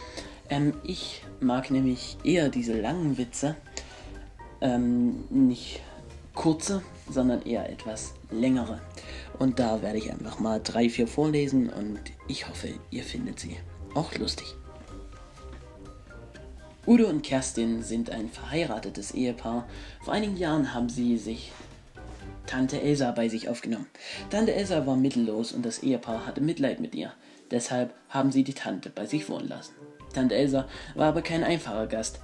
Ähm, 0.48 0.74
ich 0.84 1.24
mag 1.40 1.72
nämlich 1.72 2.18
eher 2.24 2.50
diese 2.50 2.80
langen 2.80 3.18
Witze. 3.18 3.56
Ähm, 4.62 5.24
nicht 5.32 5.82
kurze, 6.36 6.84
sondern 7.10 7.42
eher 7.44 7.70
etwas 7.70 8.14
längere. 8.32 8.80
Und 9.38 9.60
da 9.60 9.82
werde 9.82 9.98
ich 9.98 10.12
einfach 10.12 10.40
mal 10.40 10.62
drei, 10.64 10.90
vier 10.90 11.08
vorlesen 11.08 11.70
und 11.70 12.00
ich 12.28 12.48
hoffe, 12.48 12.70
ihr 12.92 13.04
findet 13.04 13.40
sie 13.40 13.58
auch 13.96 14.14
lustig. 14.16 14.56
Udo 16.86 17.08
und 17.08 17.22
Kerstin 17.22 17.84
sind 17.84 18.10
ein 18.10 18.30
verheiratetes 18.30 19.12
Ehepaar. 19.12 19.68
Vor 20.02 20.14
einigen 20.14 20.38
Jahren 20.38 20.74
haben 20.74 20.90
sie 20.90 21.18
sich 21.18 21.52
Tante 22.48 22.82
Elsa 22.82 23.12
bei 23.12 23.30
sich 23.30 23.48
aufgenommen. 23.48 23.86
Tante 24.32 24.56
Elsa 24.56 24.88
war 24.88 24.96
mittellos 24.96 25.52
und 25.52 25.64
das 25.64 25.84
Ehepaar 25.84 26.26
hatte 26.26 26.42
Mitleid 26.42 26.80
mit 26.80 26.96
ihr. 26.96 27.14
Deshalb 27.52 27.94
haben 28.10 28.32
sie 28.32 28.44
die 28.44 28.56
Tante 28.56 28.90
bei 28.90 29.06
sich 29.06 29.30
wohnen 29.30 29.48
lassen. 29.48 29.74
Tante 30.14 30.36
Elsa 30.36 30.68
war 30.96 31.10
aber 31.10 31.22
kein 31.22 31.44
einfacher 31.44 31.86
Gast. 31.86 32.22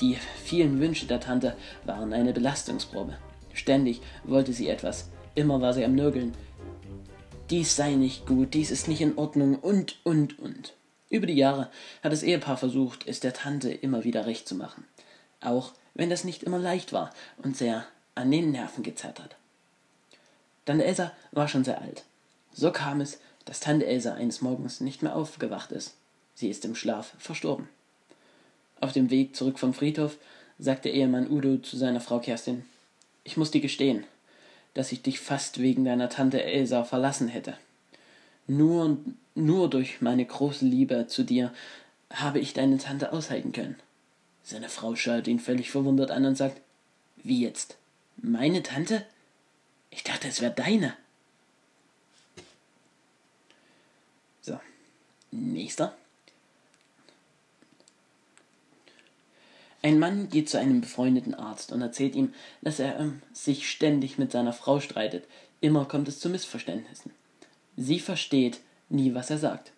Die 0.00 0.18
vielen 0.44 0.78
Wünsche 0.78 1.06
der 1.06 1.20
Tante 1.20 1.56
waren 1.84 2.12
eine 2.12 2.34
Belastungsprobe. 2.34 3.16
Ständig 3.56 4.02
wollte 4.24 4.52
sie 4.52 4.68
etwas. 4.68 5.08
Immer 5.34 5.60
war 5.60 5.72
sie 5.72 5.84
am 5.84 5.94
Nörgeln. 5.94 6.34
Dies 7.50 7.74
sei 7.74 7.94
nicht 7.94 8.26
gut, 8.26 8.54
dies 8.54 8.70
ist 8.70 8.86
nicht 8.86 9.00
in 9.00 9.16
Ordnung 9.16 9.58
und, 9.58 9.98
und, 10.04 10.38
und. 10.38 10.74
Über 11.08 11.26
die 11.26 11.34
Jahre 11.34 11.70
hat 12.02 12.12
das 12.12 12.22
Ehepaar 12.22 12.58
versucht, 12.58 13.06
es 13.06 13.20
der 13.20 13.32
Tante 13.32 13.70
immer 13.70 14.04
wieder 14.04 14.26
recht 14.26 14.46
zu 14.46 14.56
machen. 14.56 14.84
Auch 15.40 15.72
wenn 15.94 16.10
das 16.10 16.24
nicht 16.24 16.42
immer 16.42 16.58
leicht 16.58 16.92
war 16.92 17.10
und 17.38 17.56
sehr 17.56 17.86
an 18.14 18.30
den 18.30 18.50
Nerven 18.50 18.82
gezerrt 18.82 19.20
hat. 19.20 19.36
Tante 20.66 20.84
Elsa 20.84 21.12
war 21.32 21.48
schon 21.48 21.64
sehr 21.64 21.80
alt. 21.80 22.04
So 22.52 22.72
kam 22.72 23.00
es, 23.00 23.20
dass 23.46 23.60
Tante 23.60 23.86
Elsa 23.86 24.14
eines 24.14 24.42
Morgens 24.42 24.80
nicht 24.80 25.02
mehr 25.02 25.16
aufgewacht 25.16 25.72
ist. 25.72 25.94
Sie 26.34 26.50
ist 26.50 26.64
im 26.64 26.74
Schlaf 26.74 27.14
verstorben. 27.18 27.68
Auf 28.80 28.92
dem 28.92 29.08
Weg 29.08 29.34
zurück 29.34 29.58
vom 29.58 29.72
Friedhof 29.72 30.18
sagte 30.58 30.90
Ehemann 30.90 31.30
Udo 31.30 31.56
zu 31.58 31.76
seiner 31.76 32.00
Frau 32.00 32.18
Kerstin: 32.18 32.64
Ich 33.26 33.36
muss 33.36 33.50
dir 33.50 33.60
gestehen, 33.60 34.04
dass 34.72 34.92
ich 34.92 35.02
dich 35.02 35.18
fast 35.18 35.60
wegen 35.60 35.84
deiner 35.84 36.08
Tante 36.08 36.44
Elsa 36.44 36.84
verlassen 36.84 37.26
hätte. 37.26 37.58
Nur, 38.46 38.98
nur 39.34 39.68
durch 39.68 40.00
meine 40.00 40.24
große 40.24 40.64
Liebe 40.64 41.08
zu 41.08 41.24
dir 41.24 41.52
habe 42.08 42.38
ich 42.38 42.54
deine 42.54 42.78
Tante 42.78 43.12
aushalten 43.12 43.50
können. 43.50 43.74
Seine 44.44 44.68
Frau 44.68 44.94
schaut 44.94 45.26
ihn 45.26 45.40
völlig 45.40 45.72
verwundert 45.72 46.12
an 46.12 46.24
und 46.24 46.36
sagt: 46.36 46.60
Wie 47.16 47.42
jetzt? 47.42 47.76
Meine 48.16 48.62
Tante? 48.62 49.04
Ich 49.90 50.04
dachte, 50.04 50.28
es 50.28 50.40
wäre 50.40 50.54
deine. 50.54 50.94
So, 54.40 54.60
nächster. 55.32 55.96
Ein 59.82 59.98
Mann 59.98 60.28
geht 60.28 60.48
zu 60.48 60.58
einem 60.58 60.80
befreundeten 60.80 61.34
Arzt 61.34 61.72
und 61.72 61.82
erzählt 61.82 62.14
ihm, 62.14 62.32
dass 62.62 62.80
er 62.80 62.98
ähm, 62.98 63.22
sich 63.32 63.70
ständig 63.70 64.18
mit 64.18 64.32
seiner 64.32 64.52
Frau 64.52 64.80
streitet. 64.80 65.24
Immer 65.60 65.84
kommt 65.84 66.08
es 66.08 66.20
zu 66.20 66.28
Missverständnissen. 66.28 67.12
Sie 67.76 68.00
versteht 68.00 68.60
nie, 68.88 69.14
was 69.14 69.30
er 69.30 69.38
sagt. 69.38 69.72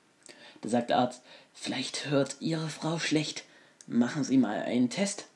Da 0.61 0.69
sagt 0.69 0.91
der 0.91 0.99
Arzt, 0.99 1.23
vielleicht 1.53 2.11
hört 2.11 2.37
Ihre 2.41 2.69
Frau 2.69 2.99
schlecht. 2.99 3.45
Machen 3.87 4.25
Sie 4.25 4.39
mal 4.39 4.63
einen 4.63 4.91
Test. 4.91 5.27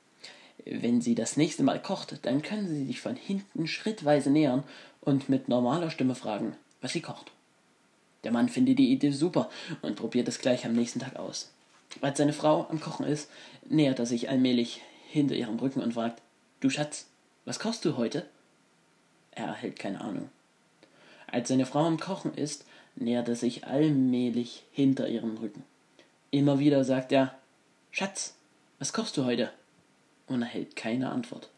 Wenn 0.64 1.00
sie 1.00 1.14
das 1.14 1.36
nächste 1.36 1.64
Mal 1.64 1.80
kocht, 1.80 2.18
dann 2.22 2.42
können 2.42 2.68
Sie 2.68 2.86
sich 2.86 3.00
von 3.00 3.16
hinten 3.16 3.66
schrittweise 3.66 4.30
nähern 4.30 4.62
und 5.00 5.28
mit 5.28 5.48
normaler 5.48 5.90
Stimme 5.90 6.14
fragen, 6.14 6.54
was 6.80 6.92
sie 6.92 7.00
kocht. 7.00 7.32
Der 8.24 8.32
Mann 8.32 8.48
findet 8.48 8.78
die 8.78 8.92
Idee 8.92 9.10
super 9.10 9.50
und 9.82 9.96
probiert 9.96 10.28
es 10.28 10.38
gleich 10.38 10.64
am 10.64 10.74
nächsten 10.74 11.00
Tag 11.00 11.16
aus. 11.16 11.50
Als 12.00 12.18
seine 12.18 12.32
Frau 12.32 12.66
am 12.68 12.80
Kochen 12.80 13.06
ist, 13.06 13.30
nähert 13.68 13.98
er 13.98 14.06
sich 14.06 14.28
allmählich 14.28 14.80
hinter 15.08 15.34
ihrem 15.34 15.58
Rücken 15.58 15.82
und 15.82 15.94
fragt, 15.94 16.22
Du 16.60 16.70
Schatz, 16.70 17.06
was 17.44 17.58
kochst 17.58 17.84
du 17.84 17.96
heute? 17.96 18.26
Er 19.32 19.46
erhält 19.46 19.78
keine 19.78 20.00
Ahnung. 20.00 20.28
Als 21.26 21.48
seine 21.48 21.66
Frau 21.66 21.84
am 21.84 21.98
Kochen 21.98 22.34
ist, 22.34 22.64
nähert 22.94 23.28
er 23.28 23.36
sich 23.36 23.66
allmählich 23.66 24.64
hinter 24.72 25.08
ihrem 25.08 25.36
Rücken. 25.38 25.64
Immer 26.30 26.58
wieder 26.58 26.84
sagt 26.84 27.12
er, 27.12 27.34
Schatz, 27.90 28.34
was 28.78 28.92
kochst 28.92 29.16
du 29.16 29.24
heute? 29.24 29.50
und 30.26 30.42
erhält 30.42 30.76
keine 30.76 31.10
Antwort. 31.10 31.48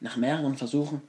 Nach 0.00 0.16
mehreren 0.16 0.56
Versuchen 0.56 1.02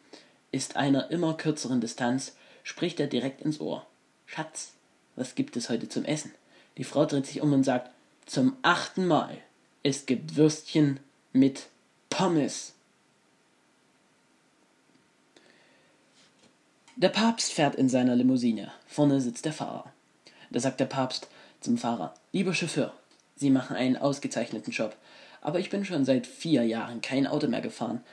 ist 0.52 0.76
einer 0.76 1.12
immer 1.12 1.36
kürzeren 1.36 1.82
Distanz, 1.82 2.36
spricht 2.64 3.00
er 3.00 3.08
direkt 3.08 3.42
ins 3.42 3.60
Ohr. 3.60 3.86
Schatz, 4.26 4.74
was 5.16 5.36
gibt 5.36 5.58
es 5.58 5.70
heute 5.70 5.90
zum 5.90 6.06
Essen? 6.06 6.32
Die 6.78 6.84
Frau 6.84 7.06
dreht 7.06 7.26
sich 7.26 7.42
um 7.42 7.54
und 7.54 7.64
sagt, 7.64 7.92
zum 8.30 8.56
achten 8.62 9.08
Mal. 9.08 9.38
Es 9.84 10.06
gibt 10.06 10.36
Würstchen 10.36 11.00
mit 11.34 11.68
Pommes. 12.10 12.74
Der 16.96 17.10
Papst 17.10 17.54
fährt 17.54 17.76
in 17.76 17.90
seiner 17.90 18.16
Limousine. 18.16 18.72
Vorne 18.88 19.22
sitzt 19.22 19.46
der 19.46 19.54
Fahrer. 19.54 19.92
Da 20.50 20.60
sagt 20.60 20.80
der 20.80 20.86
Papst 20.86 21.28
zum 21.62 21.78
Fahrer, 21.78 22.14
lieber 22.32 22.54
Chauffeur, 22.54 22.94
Sie 23.36 23.50
machen 23.50 23.76
einen 23.76 23.98
ausgezeichneten 23.98 24.74
Job 24.74 24.96
aber 25.42 25.60
ich 25.60 25.70
bin 25.70 25.86
schon 25.86 26.06
seit 26.06 26.28
vier 26.28 26.64
Jahren 26.64 27.02
kein 27.02 27.28
Auto 27.28 27.48
mehr 27.48 27.62
gefahren. 27.62 28.04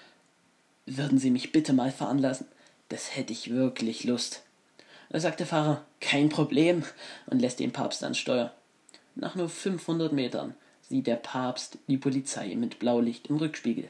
Würden 0.86 1.18
Sie 1.18 1.30
mich 1.30 1.52
bitte 1.52 1.72
mal 1.72 1.90
fahren 1.90 2.18
lassen? 2.18 2.46
Das 2.88 3.16
hätte 3.16 3.32
ich 3.32 3.50
wirklich 3.50 4.04
Lust. 4.04 4.42
Da 5.10 5.20
sagt 5.20 5.40
der 5.40 5.46
Fahrer, 5.46 5.84
kein 6.00 6.28
Problem, 6.28 6.84
und 7.26 7.40
lässt 7.40 7.60
den 7.60 7.72
Papst 7.72 8.02
ans 8.04 8.18
Steuer. 8.18 8.52
Nach 9.16 9.34
nur 9.34 9.48
500 9.48 10.12
Metern 10.12 10.54
sieht 10.82 11.06
der 11.06 11.16
Papst 11.16 11.78
die 11.88 11.96
Polizei 11.96 12.54
mit 12.54 12.78
Blaulicht 12.78 13.28
im 13.28 13.36
Rückspiegel. 13.36 13.88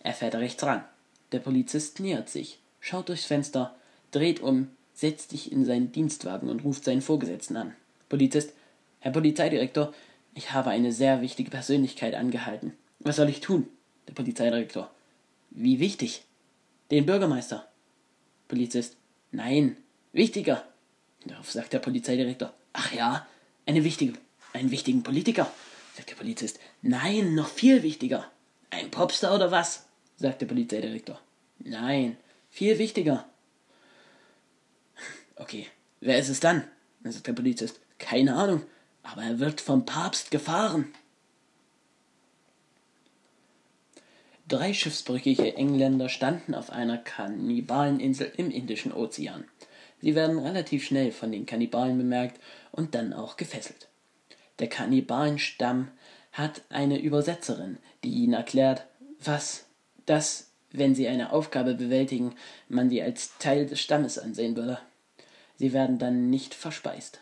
Er 0.00 0.12
fährt 0.12 0.34
rechts 0.34 0.62
ran. 0.62 0.84
Der 1.32 1.38
Polizist 1.38 1.98
nähert 1.98 2.28
sich, 2.28 2.58
schaut 2.78 3.08
durchs 3.08 3.24
Fenster, 3.24 3.74
dreht 4.10 4.40
um, 4.40 4.68
setzt 4.92 5.30
sich 5.30 5.50
in 5.50 5.64
seinen 5.64 5.92
Dienstwagen 5.92 6.50
und 6.50 6.62
ruft 6.62 6.84
seinen 6.84 7.00
Vorgesetzten 7.00 7.56
an. 7.56 7.74
Polizist, 8.10 8.52
Herr 9.00 9.12
Polizeidirektor, 9.12 9.94
ich 10.34 10.52
habe 10.52 10.70
eine 10.70 10.92
sehr 10.92 11.22
wichtige 11.22 11.50
Persönlichkeit 11.50 12.14
angehalten. 12.14 12.74
Was 13.00 13.16
soll 13.16 13.30
ich 13.30 13.40
tun? 13.40 13.66
Der 14.06 14.12
Polizeidirektor. 14.12 14.90
Wie 15.50 15.80
wichtig? 15.80 16.24
Den 16.90 17.06
Bürgermeister. 17.06 17.66
Polizist. 18.46 18.96
Nein, 19.32 19.76
wichtiger. 20.12 20.64
Darauf 21.24 21.50
sagt 21.50 21.72
der 21.72 21.78
Polizeidirektor. 21.78 22.52
Ach 22.74 22.92
ja, 22.92 23.26
eine 23.66 23.84
wichtige, 23.84 24.14
einen 24.54 24.70
wichtigen 24.70 25.02
Politiker. 25.02 25.50
Sagt 25.94 26.10
der 26.10 26.16
Polizist. 26.16 26.58
Nein, 26.80 27.34
noch 27.34 27.48
viel 27.48 27.82
wichtiger. 27.82 28.30
Ein 28.70 28.90
Popstar 28.90 29.34
oder 29.34 29.50
was? 29.50 29.86
sagt 30.16 30.40
der 30.40 30.46
Polizeidirektor. 30.46 31.20
Nein, 31.58 32.16
viel 32.48 32.78
wichtiger. 32.78 33.28
Okay, 35.36 35.66
wer 36.00 36.16
ist 36.20 36.28
es 36.28 36.38
dann? 36.38 36.62
Sagt 37.02 37.26
der 37.26 37.32
Polizist. 37.32 37.80
Keine 37.98 38.36
Ahnung, 38.36 38.62
aber 39.02 39.22
er 39.24 39.40
wird 39.40 39.60
vom 39.60 39.84
Papst 39.84 40.30
gefahren. 40.30 40.94
Drei 44.46 44.72
schiffsbrüchige 44.72 45.56
Engländer 45.56 46.08
standen 46.08 46.54
auf 46.54 46.70
einer 46.70 46.98
Kannibaleninsel 46.98 48.30
im 48.36 48.52
Indischen 48.52 48.92
Ozean. 48.92 49.44
Sie 50.00 50.14
werden 50.14 50.38
relativ 50.38 50.84
schnell 50.84 51.10
von 51.10 51.32
den 51.32 51.46
Kannibalen 51.46 51.98
bemerkt 51.98 52.40
und 52.70 52.94
dann 52.94 53.12
auch 53.12 53.36
gefesselt. 53.36 53.88
Der 54.58 54.68
Kannibalenstamm 54.68 55.88
hat 56.32 56.62
eine 56.68 57.00
Übersetzerin, 57.00 57.78
die 58.02 58.10
ihnen 58.10 58.34
erklärt, 58.34 58.86
was, 59.22 59.66
dass, 60.06 60.50
wenn 60.72 60.94
sie 60.94 61.08
eine 61.08 61.32
Aufgabe 61.32 61.74
bewältigen, 61.74 62.34
man 62.68 62.90
sie 62.90 63.02
als 63.02 63.38
Teil 63.38 63.66
des 63.66 63.80
Stammes 63.80 64.18
ansehen 64.18 64.56
würde. 64.56 64.78
Sie 65.56 65.72
werden 65.72 65.98
dann 65.98 66.30
nicht 66.30 66.54
verspeist. 66.54 67.20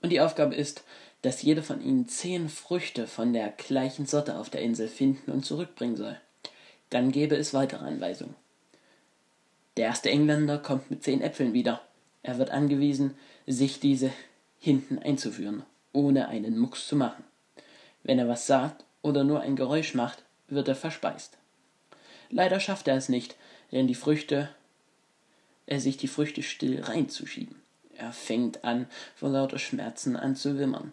Und 0.00 0.10
die 0.10 0.20
Aufgabe 0.20 0.54
ist, 0.54 0.84
dass 1.22 1.42
jeder 1.42 1.62
von 1.62 1.80
ihnen 1.80 2.08
zehn 2.08 2.48
Früchte 2.48 3.06
von 3.06 3.32
der 3.32 3.50
gleichen 3.50 4.06
Sorte 4.06 4.36
auf 4.36 4.50
der 4.50 4.62
Insel 4.62 4.88
finden 4.88 5.30
und 5.30 5.44
zurückbringen 5.44 5.96
soll. 5.96 6.20
Dann 6.90 7.12
gäbe 7.12 7.36
es 7.36 7.54
weitere 7.54 7.84
Anweisungen. 7.84 8.34
Der 9.76 9.86
erste 9.86 10.10
Engländer 10.10 10.58
kommt 10.58 10.90
mit 10.90 11.02
zehn 11.02 11.22
Äpfeln 11.22 11.54
wieder. 11.54 11.80
Er 12.22 12.38
wird 12.38 12.50
angewiesen, 12.50 13.14
sich 13.46 13.80
diese 13.80 14.10
hinten 14.58 14.98
einzuführen, 14.98 15.64
ohne 15.92 16.28
einen 16.28 16.58
Mucks 16.58 16.86
zu 16.86 16.96
machen. 16.96 17.24
Wenn 18.02 18.18
er 18.18 18.28
was 18.28 18.46
sagt 18.46 18.84
oder 19.02 19.24
nur 19.24 19.40
ein 19.40 19.56
Geräusch 19.56 19.94
macht, 19.94 20.22
wird 20.48 20.68
er 20.68 20.74
verspeist. 20.74 21.38
Leider 22.30 22.60
schafft 22.60 22.88
er 22.88 22.96
es 22.96 23.08
nicht, 23.08 23.36
denn 23.70 23.86
die 23.86 23.94
Früchte, 23.94 24.48
er 25.66 25.80
sich 25.80 25.96
die 25.96 26.08
Früchte 26.08 26.42
still 26.42 26.82
reinzuschieben. 26.82 27.56
Er 27.94 28.12
fängt 28.12 28.64
an, 28.64 28.86
vor 29.14 29.30
lauter 29.30 29.58
Schmerzen 29.58 30.16
an 30.16 30.34
zu 30.34 30.58
wimmern. 30.58 30.92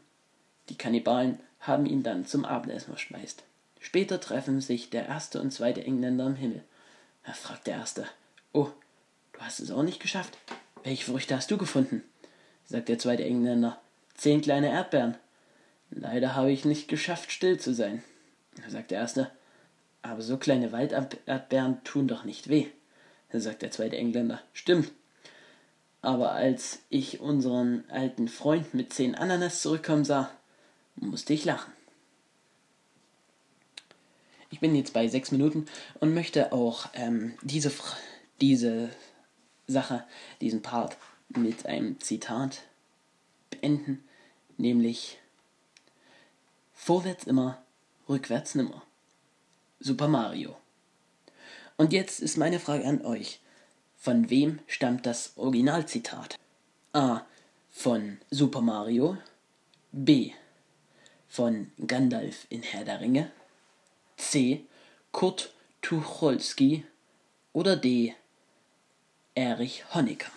Die 0.69 0.77
Kannibalen 0.77 1.39
haben 1.59 1.85
ihn 1.85 2.03
dann 2.03 2.25
zum 2.25 2.45
Abendessen 2.45 2.93
verspeist. 2.93 3.43
Später 3.79 4.19
treffen 4.19 4.61
sich 4.61 4.89
der 4.89 5.07
erste 5.07 5.41
und 5.41 5.51
zweite 5.51 5.83
Engländer 5.83 6.27
im 6.27 6.35
Himmel. 6.35 6.63
Er 7.23 7.33
fragt 7.33 7.67
der 7.67 7.75
erste: 7.75 8.05
Oh, 8.53 8.67
du 9.33 9.39
hast 9.39 9.59
es 9.59 9.71
auch 9.71 9.83
nicht 9.83 10.01
geschafft? 10.01 10.37
Welche 10.83 11.05
Früchte 11.05 11.35
hast 11.35 11.49
du 11.51 11.57
gefunden? 11.57 12.03
sagt 12.65 12.89
der 12.89 12.99
zweite 12.99 13.23
Engländer: 13.23 13.79
Zehn 14.19 14.41
kleine 14.41 14.69
Erdbeeren. 14.69 15.15
Leider 15.91 16.35
habe 16.35 16.51
ich 16.51 16.65
nicht 16.65 16.89
geschafft, 16.89 17.31
still 17.31 17.57
zu 17.57 17.73
sein, 17.73 18.03
sagt 18.67 18.91
der 18.91 18.99
erste. 18.99 19.31
Aber 20.01 20.21
so 20.21 20.35
kleine 20.35 20.73
Walderdbeeren 20.73 21.81
tun 21.85 22.09
doch 22.09 22.25
nicht 22.25 22.49
weh, 22.49 22.67
sagt 23.31 23.61
der 23.61 23.71
zweite 23.71 23.95
Engländer. 23.95 24.41
Stimmt. 24.51 24.91
Aber 26.01 26.33
als 26.33 26.79
ich 26.89 27.21
unseren 27.21 27.85
alten 27.89 28.27
Freund 28.27 28.73
mit 28.73 28.91
zehn 28.91 29.15
Ananas 29.15 29.61
zurückkommen 29.61 30.03
sah, 30.03 30.29
musste 30.97 31.31
ich 31.31 31.45
lachen. 31.45 31.71
Ich 34.49 34.59
bin 34.59 34.75
jetzt 34.75 34.91
bei 34.91 35.07
sechs 35.07 35.31
Minuten 35.31 35.65
und 36.01 36.13
möchte 36.13 36.51
auch 36.51 36.89
ähm, 36.93 37.35
diese, 37.41 37.71
diese 38.41 38.89
Sache, 39.65 40.03
diesen 40.41 40.61
Part 40.61 40.97
mit 41.29 41.65
einem 41.65 42.01
Zitat 42.01 42.63
beenden, 43.49 44.03
nämlich 44.59 45.17
Vorwärts 46.73 47.25
immer, 47.25 47.61
rückwärts 48.07 48.55
nimmer. 48.55 48.83
Super 49.79 50.07
Mario. 50.07 50.55
Und 51.77 51.93
jetzt 51.93 52.19
ist 52.19 52.37
meine 52.37 52.59
Frage 52.59 52.85
an 52.85 53.05
euch. 53.05 53.39
Von 53.97 54.29
wem 54.29 54.59
stammt 54.67 55.05
das 55.05 55.33
Originalzitat? 55.37 56.37
A. 56.93 57.21
Von 57.69 58.19
Super 58.29 58.61
Mario. 58.61 59.17
B. 59.91 60.31
Von 61.27 61.71
Gandalf 61.85 62.47
in 62.49 62.63
Herr 62.63 62.83
der 62.83 62.99
Ringe. 62.99 63.31
C. 64.17 64.65
Kurt 65.11 65.53
Tucholsky 65.81 66.85
oder 67.53 67.75
D. 67.75 68.15
Erich 69.35 69.93
Honecker. 69.93 70.31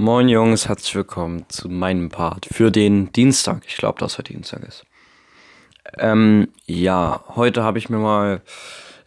Moin 0.00 0.30
Jungs, 0.30 0.66
herzlich 0.66 0.94
willkommen 0.94 1.44
zu 1.48 1.68
meinem 1.68 2.08
Part 2.08 2.46
für 2.50 2.70
den 2.70 3.12
Dienstag. 3.12 3.64
Ich 3.68 3.76
glaube, 3.76 3.98
dass 3.98 4.16
heute 4.16 4.32
Dienstag 4.32 4.62
ist. 4.66 4.86
Ähm, 5.98 6.48
ja, 6.64 7.22
heute 7.36 7.64
habe 7.64 7.76
ich 7.76 7.90
mir 7.90 7.98
mal 7.98 8.40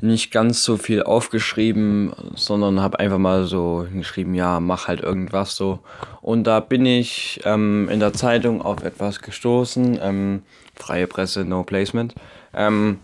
nicht 0.01 0.29
ganz 0.29 0.63
so 0.63 0.77
viel 0.77 1.01
aufgeschrieben, 1.01 2.13
sondern 2.35 2.79
habe 2.79 2.99
einfach 2.99 3.17
mal 3.17 3.45
so 3.45 3.87
geschrieben, 3.91 4.35
ja, 4.35 4.59
mach 4.59 4.87
halt 4.87 5.01
irgendwas 5.01 5.55
so. 5.55 5.79
Und 6.21 6.43
da 6.43 6.59
bin 6.59 6.85
ich 6.85 7.41
ähm, 7.43 7.89
in 7.89 7.99
der 7.99 8.13
Zeitung 8.13 8.61
auf 8.61 8.83
etwas 8.83 9.19
gestoßen. 9.19 9.97
Ähm, 9.99 10.43
freie 10.75 11.07
Presse, 11.07 11.43
no 11.43 11.63
placement. 11.63 12.13
Ähm, 12.53 12.99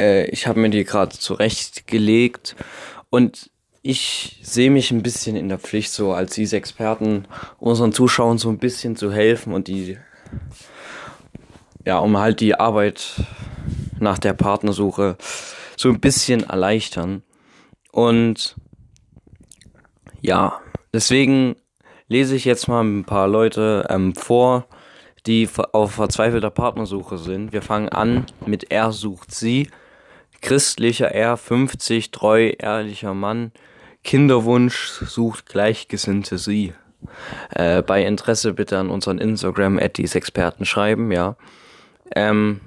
äh, 0.00 0.30
ich 0.30 0.46
habe 0.46 0.60
mir 0.60 0.70
die 0.70 0.84
gerade 0.84 1.10
zurechtgelegt 1.10 2.56
und 3.10 3.51
ich 3.82 4.38
sehe 4.42 4.70
mich 4.70 4.92
ein 4.92 5.02
bisschen 5.02 5.34
in 5.36 5.48
der 5.48 5.58
Pflicht, 5.58 5.92
so 5.92 6.12
als 6.12 6.34
diese 6.34 6.56
Experten 6.56 7.26
unseren 7.58 7.92
Zuschauern 7.92 8.38
so 8.38 8.48
ein 8.48 8.58
bisschen 8.58 8.94
zu 8.94 9.12
helfen 9.12 9.52
und 9.52 9.66
die, 9.66 9.98
ja, 11.84 11.98
um 11.98 12.16
halt 12.16 12.40
die 12.40 12.54
Arbeit 12.54 13.14
nach 13.98 14.18
der 14.18 14.34
Partnersuche 14.34 15.16
so 15.76 15.88
ein 15.88 16.00
bisschen 16.00 16.44
erleichtern. 16.44 17.22
Und 17.90 18.56
ja, 20.20 20.60
deswegen 20.94 21.56
lese 22.06 22.36
ich 22.36 22.44
jetzt 22.44 22.68
mal 22.68 22.84
ein 22.84 23.04
paar 23.04 23.26
Leute 23.26 23.86
ähm, 23.90 24.14
vor, 24.14 24.66
die 25.26 25.48
auf 25.72 25.92
verzweifelter 25.92 26.50
Partnersuche 26.50 27.18
sind. 27.18 27.52
Wir 27.52 27.62
fangen 27.62 27.88
an 27.88 28.26
mit 28.46 28.70
Er 28.70 28.92
sucht 28.92 29.34
sie. 29.34 29.68
Christlicher 30.40 31.12
R, 31.12 31.36
50, 31.36 32.10
treu, 32.10 32.52
ehrlicher 32.58 33.14
Mann. 33.14 33.52
Kinderwunsch 34.04 34.90
sucht 35.06 35.46
Gleichgesinnte 35.46 36.38
sie. 36.38 36.74
Äh, 37.50 37.82
bei 37.82 38.04
Interesse 38.04 38.54
bitte 38.54 38.78
an 38.78 38.90
unseren 38.90 39.18
Instagram 39.18 39.78
at 39.78 39.98
Experten 39.98 40.64
schreiben, 40.64 41.12
ja. 41.12 41.36
Ähm, 42.14 42.60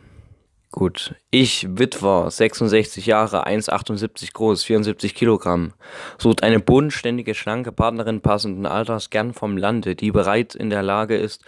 gut. 0.72 1.16
Ich, 1.32 1.68
Witwer, 1.70 2.30
66 2.30 3.06
Jahre, 3.06 3.48
1,78 3.48 4.34
groß, 4.34 4.64
74 4.64 5.16
Kilogramm. 5.16 5.74
Sucht 6.18 6.44
eine 6.44 6.60
bodenständige, 6.60 7.34
schlanke 7.34 7.72
Partnerin 7.72 8.22
passenden 8.22 8.66
Alters, 8.66 9.10
gern 9.10 9.34
vom 9.34 9.58
Lande, 9.58 9.96
die 9.96 10.12
bereit 10.12 10.56
in 10.56 10.70
der 10.70 10.84
Lage 10.84 11.16
ist, 11.18 11.44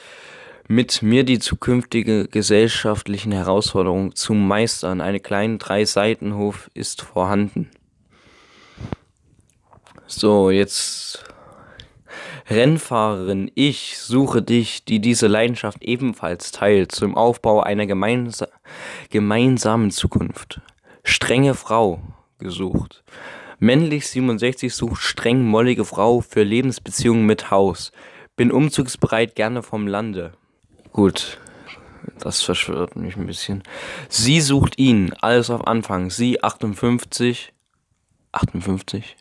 mit 0.68 1.02
mir 1.02 1.24
die 1.24 1.40
zukünftige 1.40 2.28
gesellschaftlichen 2.28 3.32
Herausforderungen 3.32 4.16
zu 4.16 4.34
meistern. 4.34 5.02
Eine 5.02 5.22
kleine 5.22 5.58
Drei-Seitenhof 5.58 6.70
ist 6.74 7.02
vorhanden. 7.02 7.70
So, 10.10 10.52
jetzt 10.52 11.26
Rennfahrerin, 12.50 13.52
ich 13.56 13.98
suche 13.98 14.42
dich, 14.42 14.86
die 14.86 15.02
diese 15.02 15.28
Leidenschaft 15.28 15.84
ebenfalls 15.84 16.54
teilt, 16.54 16.94
zum 16.94 17.16
Aufbau 17.16 17.62
einer 17.62 17.86
gemeinsa 17.88 18.48
gemeinsamen 19.10 19.92
Zukunft. 19.92 20.62
Strenge 21.04 21.56
Frau 21.56 22.00
gesucht. 22.40 23.04
Männlich 23.60 24.08
67 24.08 24.74
sucht 24.74 25.02
streng 25.02 25.44
mollige 25.44 25.84
Frau 25.84 26.22
für 26.22 26.44
Lebensbeziehungen 26.44 27.26
mit 27.26 27.52
Haus. 27.52 27.92
Bin 28.38 28.50
umzugsbereit 28.50 29.36
gerne 29.36 29.62
vom 29.62 29.88
Lande. 29.88 30.32
Gut, 30.94 31.38
das 32.20 32.42
verschwört 32.44 32.96
mich 32.96 33.18
ein 33.18 33.26
bisschen. 33.26 33.62
Sie 34.08 34.40
sucht 34.40 34.80
ihn, 34.80 35.12
alles 35.20 35.50
auf 35.50 35.68
Anfang. 35.68 36.12
Sie 36.12 36.42
58, 36.42 37.52
58, 38.32 39.18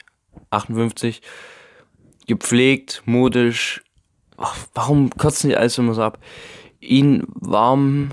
58, 0.51 1.23
gepflegt, 2.27 3.03
modisch. 3.05 3.83
Ach, 4.37 4.57
warum 4.75 5.11
kotzen 5.11 5.51
die 5.51 5.57
alles 5.57 5.79
immer 5.79 5.95
so 5.95 6.03
ab? 6.03 6.19
Ihn 6.81 7.25
warm, 7.35 8.13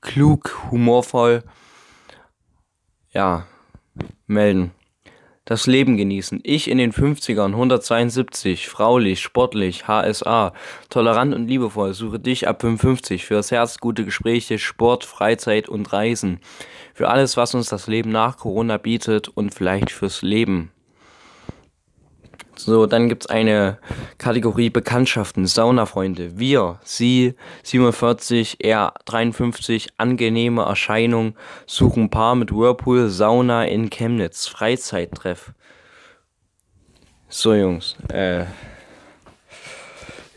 klug, 0.00 0.56
humorvoll. 0.70 1.42
Ja, 3.12 3.46
melden 4.26 4.72
das 5.46 5.68
Leben 5.68 5.96
genießen. 5.96 6.40
Ich 6.42 6.68
in 6.68 6.76
den 6.76 6.92
50ern, 6.92 7.52
172, 7.52 8.68
fraulich, 8.68 9.20
sportlich, 9.20 9.86
HSA, 9.86 10.52
tolerant 10.90 11.34
und 11.34 11.46
liebevoll, 11.46 11.94
suche 11.94 12.18
dich 12.18 12.48
ab 12.48 12.60
55 12.60 13.24
fürs 13.24 13.52
Herz, 13.52 13.78
gute 13.78 14.04
Gespräche, 14.04 14.58
Sport, 14.58 15.04
Freizeit 15.04 15.68
und 15.68 15.92
Reisen. 15.92 16.40
Für 16.94 17.08
alles, 17.08 17.36
was 17.36 17.54
uns 17.54 17.68
das 17.68 17.86
Leben 17.86 18.10
nach 18.10 18.36
Corona 18.36 18.76
bietet 18.76 19.28
und 19.28 19.54
vielleicht 19.54 19.92
fürs 19.92 20.22
Leben. 20.22 20.72
So, 22.58 22.86
dann 22.86 23.08
gibt's 23.08 23.26
eine 23.26 23.78
Kategorie 24.16 24.70
Bekanntschaften, 24.70 25.46
Saunafreunde. 25.46 26.38
Wir, 26.38 26.78
Sie, 26.84 27.34
47, 27.62 28.56
er 28.60 28.94
53, 29.04 29.88
angenehme 29.98 30.62
Erscheinung, 30.62 31.34
suchen 31.66 32.08
Paar 32.08 32.34
mit 32.34 32.50
Whirlpool, 32.50 33.10
Sauna 33.10 33.66
in 33.66 33.90
Chemnitz, 33.90 34.46
Freizeittreff. 34.46 35.52
So, 37.28 37.54
Jungs, 37.54 37.96
äh, 38.08 38.44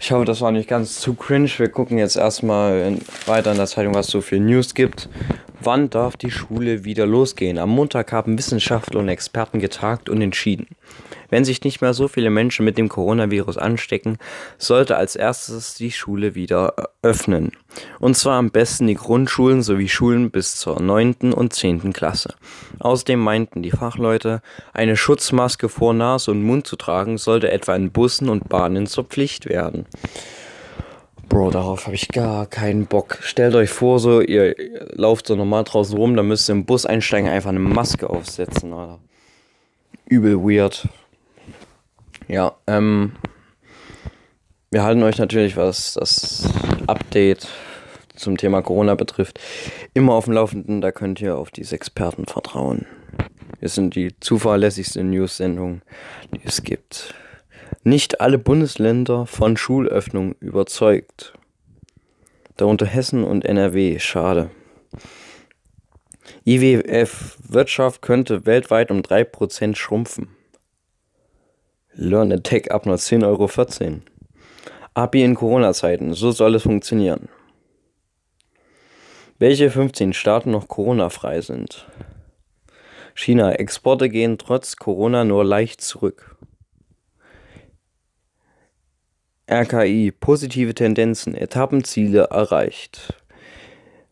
ich 0.01 0.11
hoffe, 0.11 0.25
das 0.25 0.41
war 0.41 0.51
nicht 0.51 0.67
ganz 0.67 0.99
zu 0.99 1.13
cringe. 1.13 1.49
Wir 1.57 1.69
gucken 1.69 1.97
jetzt 1.97 2.15
erstmal 2.15 2.79
in, 2.79 3.01
weiter 3.27 3.51
in 3.51 3.57
der 3.57 3.67
Zeitung, 3.67 3.93
was 3.93 4.07
es 4.07 4.11
so 4.11 4.21
für 4.21 4.39
News 4.39 4.73
gibt. 4.73 5.07
Wann 5.61 5.89
darf 5.89 6.17
die 6.17 6.31
Schule 6.31 6.83
wieder 6.85 7.05
losgehen? 7.05 7.57
Am 7.57 7.69
Montag 7.69 8.11
haben 8.11 8.37
Wissenschaftler 8.37 9.01
und 9.01 9.09
Experten 9.09 9.59
getagt 9.59 10.09
und 10.09 10.21
entschieden. 10.21 10.67
Wenn 11.29 11.45
sich 11.45 11.63
nicht 11.63 11.81
mehr 11.81 11.93
so 11.93 12.07
viele 12.07 12.29
Menschen 12.29 12.65
mit 12.65 12.77
dem 12.77 12.89
Coronavirus 12.89 13.57
anstecken, 13.57 14.17
sollte 14.57 14.97
als 14.97 15.15
erstes 15.15 15.75
die 15.75 15.91
Schule 15.91 16.35
wieder 16.35 16.73
öffnen. 17.01 17.51
Und 17.99 18.15
zwar 18.15 18.37
am 18.37 18.49
besten 18.49 18.87
die 18.87 18.95
Grundschulen 18.95 19.61
sowie 19.61 19.89
Schulen 19.89 20.31
bis 20.31 20.55
zur 20.55 20.79
9. 20.81 21.33
und 21.33 21.53
10. 21.53 21.93
Klasse. 21.93 22.35
Außerdem 22.79 23.19
meinten 23.19 23.61
die 23.61 23.71
Fachleute, 23.71 24.41
eine 24.73 24.97
Schutzmaske 24.97 25.69
vor 25.69 25.93
Nase 25.93 26.31
und 26.31 26.43
Mund 26.43 26.67
zu 26.67 26.75
tragen, 26.75 27.17
sollte 27.17 27.51
etwa 27.51 27.75
in 27.75 27.91
Bussen 27.91 28.29
und 28.29 28.49
Bahnen 28.49 28.87
zur 28.87 29.03
Pflicht 29.05 29.45
werden. 29.47 29.85
Bro, 31.29 31.51
darauf 31.51 31.85
habe 31.85 31.95
ich 31.95 32.07
gar 32.07 32.47
keinen 32.47 32.87
Bock. 32.87 33.19
Stellt 33.21 33.53
euch 33.53 33.69
vor, 33.69 33.99
so, 33.99 34.19
ihr 34.19 34.55
lauft 34.93 35.27
so 35.27 35.35
normal 35.35 35.63
draußen 35.63 35.95
rum, 35.95 36.15
dann 36.15 36.27
müsst 36.27 36.49
ihr 36.49 36.53
im 36.53 36.65
Bus 36.65 36.87
einsteigen, 36.87 37.29
einfach 37.29 37.51
eine 37.51 37.59
Maske 37.59 38.09
aufsetzen, 38.09 38.73
Alter. 38.73 38.99
Übel 40.07 40.39
weird. 40.39 40.89
Ja, 42.29 42.55
ähm, 42.67 43.13
wir 44.69 44.83
halten 44.83 45.01
euch 45.01 45.17
natürlich, 45.17 45.57
was 45.57 45.93
das 45.95 46.47
Update 46.85 47.47
zum 48.15 48.37
Thema 48.37 48.61
Corona 48.61 48.93
betrifft, 48.93 49.39
immer 49.95 50.13
auf 50.13 50.25
dem 50.25 50.35
Laufenden. 50.35 50.79
Da 50.79 50.91
könnt 50.91 51.19
ihr 51.21 51.35
auf 51.35 51.49
diese 51.49 51.73
Experten 51.73 52.27
vertrauen. 52.27 52.85
Wir 53.59 53.69
sind 53.69 53.95
die 53.95 54.13
zuverlässigste 54.19 55.03
News-Sendung, 55.03 55.81
die 56.31 56.41
es 56.45 56.61
gibt. 56.61 57.15
Nicht 57.83 58.21
alle 58.21 58.37
Bundesländer 58.37 59.25
von 59.25 59.57
Schulöffnung 59.57 60.35
überzeugt. 60.39 61.33
Darunter 62.57 62.85
Hessen 62.85 63.23
und 63.23 63.43
NRW. 63.43 63.97
Schade. 63.97 64.51
IWF 66.45 67.39
Wirtschaft 67.41 68.03
könnte 68.03 68.45
weltweit 68.45 68.91
um 68.91 68.99
3% 68.99 69.75
schrumpfen. 69.75 70.35
Learn 72.01 72.31
a 72.31 72.37
Tech 72.37 72.71
ab 72.71 72.85
nur 72.85 72.95
10,14 72.95 73.25
Euro. 73.25 73.49
API 74.93 75.21
in 75.21 75.35
Corona-Zeiten, 75.35 76.13
so 76.13 76.31
soll 76.31 76.55
es 76.55 76.63
funktionieren. 76.63 77.27
Welche 79.37 79.69
15 79.69 80.13
Staaten 80.13 80.51
noch 80.51 80.69
Corona-frei 80.69 81.41
sind? 81.41 81.85
China, 83.15 83.51
Exporte 83.51 84.07
gehen 84.07 84.37
trotz 84.37 84.77
Corona 84.77 85.25
nur 85.25 85.43
leicht 85.43 85.81
zurück. 85.81 86.37
RKI, 89.51 90.13
positive 90.17 90.73
Tendenzen, 90.73 91.35
Etappenziele 91.35 92.29
erreicht. 92.31 93.21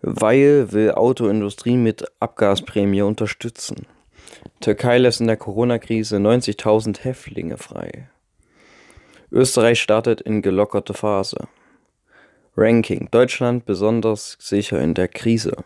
Weil 0.02 0.73
will 0.73 0.91
Autoindustrie 0.91 1.78
mit 1.78 2.04
Abgasprämie 2.19 3.04
unterstützen. 3.04 3.88
Türkei 4.60 4.98
lässt 4.98 5.22
in 5.22 5.28
der 5.28 5.38
Corona-Krise 5.38 6.17
90.000 6.17 7.02
Häftlinge 7.02 7.58
frei. 7.58 8.10
Österreich 9.32 9.82
startet 9.82 10.22
in 10.22 10.41
gelockerte 10.41 10.93
Phase. 10.93 11.48
Ranking. 12.56 13.10
Deutschland 13.12 13.65
besonders 13.65 14.38
sicher 14.39 14.82
in 14.82 14.93
der 14.93 15.08
Krise. 15.08 15.64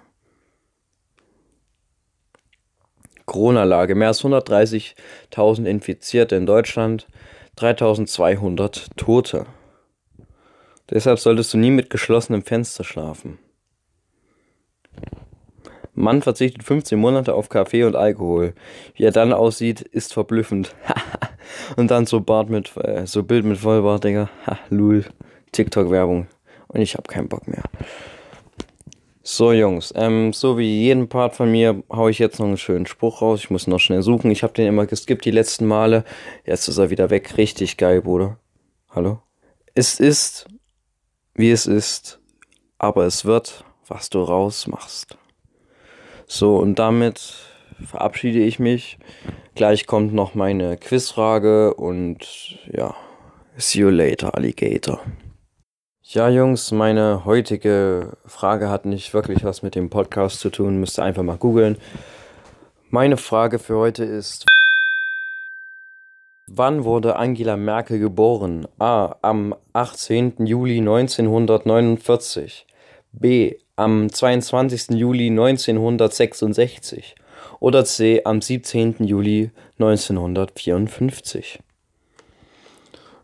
Corona-Lage. 3.25 3.95
Mehr 3.95 4.09
als 4.09 4.23
130.000 4.23 5.65
Infizierte 5.65 6.35
in 6.35 6.45
Deutschland, 6.45 7.07
3.200 7.57 8.87
Tote. 8.97 9.45
Deshalb 10.89 11.19
solltest 11.19 11.53
du 11.53 11.57
nie 11.57 11.71
mit 11.71 11.89
geschlossenem 11.89 12.43
Fenster 12.43 12.83
schlafen. 12.83 13.39
Mann 15.93 16.21
verzichtet 16.21 16.63
15 16.63 16.97
Monate 16.97 17.33
auf 17.33 17.49
Kaffee 17.49 17.83
und 17.83 17.95
Alkohol. 17.95 18.53
Wie 18.95 19.03
er 19.03 19.11
dann 19.11 19.33
aussieht, 19.33 19.81
ist 19.81 20.13
verblüffend. 20.13 20.75
und 21.75 21.91
dann 21.91 22.05
so 22.05 22.21
Bart 22.21 22.49
mit, 22.49 22.75
äh, 22.77 23.05
so 23.05 23.23
Bild 23.23 23.45
mit 23.45 23.57
Vollbart, 23.57 24.03
Digga. 24.03 24.29
Ha, 24.47 24.59
lul. 24.69 25.05
TikTok-Werbung. 25.51 26.27
Und 26.67 26.81
ich 26.81 26.95
hab 26.95 27.07
keinen 27.07 27.27
Bock 27.27 27.47
mehr. 27.47 27.63
So, 29.23 29.51
Jungs, 29.51 29.93
ähm, 29.95 30.33
so 30.33 30.57
wie 30.57 30.81
jeden 30.81 31.07
Part 31.07 31.35
von 31.35 31.51
mir 31.51 31.83
hau 31.91 32.07
ich 32.07 32.19
jetzt 32.19 32.39
noch 32.39 32.47
einen 32.47 32.57
schönen 32.57 32.87
Spruch 32.87 33.21
raus. 33.21 33.41
Ich 33.41 33.49
muss 33.49 33.67
noch 33.67 33.79
schnell 33.79 34.01
suchen. 34.01 34.31
Ich 34.31 34.43
habe 34.43 34.53
den 34.53 34.67
immer 34.67 34.85
geskippt 34.85 35.25
die 35.25 35.31
letzten 35.31 35.67
Male. 35.67 36.05
Jetzt 36.45 36.67
ist 36.67 36.77
er 36.77 36.89
wieder 36.89 37.09
weg. 37.09 37.37
Richtig 37.37 37.77
geil, 37.77 38.01
Bruder. 38.01 38.37
Hallo? 38.89 39.21
Es 39.73 39.99
ist, 39.99 40.47
wie 41.35 41.51
es 41.51 41.67
ist 41.67 42.21
aber 42.81 43.05
es 43.05 43.25
wird, 43.25 43.63
was 43.87 44.09
du 44.09 44.23
rausmachst. 44.23 45.15
So, 46.33 46.55
und 46.55 46.79
damit 46.79 47.19
verabschiede 47.85 48.39
ich 48.39 48.57
mich. 48.57 48.97
Gleich 49.53 49.85
kommt 49.85 50.13
noch 50.13 50.33
meine 50.33 50.77
Quizfrage 50.77 51.73
und 51.73 52.57
ja, 52.71 52.95
see 53.57 53.79
you 53.79 53.89
later, 53.89 54.33
Alligator. 54.33 55.01
Ja, 56.05 56.29
Jungs, 56.29 56.71
meine 56.71 57.25
heutige 57.25 58.15
Frage 58.25 58.69
hat 58.69 58.85
nicht 58.85 59.13
wirklich 59.13 59.43
was 59.43 59.61
mit 59.61 59.75
dem 59.75 59.89
Podcast 59.89 60.39
zu 60.39 60.49
tun, 60.49 60.79
müsst 60.79 60.99
ihr 60.99 61.03
einfach 61.03 61.21
mal 61.21 61.35
googeln. 61.35 61.77
Meine 62.89 63.17
Frage 63.17 63.59
für 63.59 63.75
heute 63.75 64.05
ist, 64.05 64.45
wann 66.47 66.85
wurde 66.85 67.17
Angela 67.17 67.57
Merkel 67.57 67.99
geboren? 67.99 68.69
A. 68.79 69.15
Am 69.21 69.53
18. 69.73 70.45
Juli 70.45 70.77
1949. 70.77 72.65
B. 73.11 73.55
Am 73.81 74.13
22. 74.13 74.91
Juli 74.91 75.31
1966. 75.31 77.15
Oder 77.59 77.83
C. 77.83 78.21
Am 78.23 78.39
17. 78.39 78.97
Juli 78.99 79.49
1954. 79.79 81.57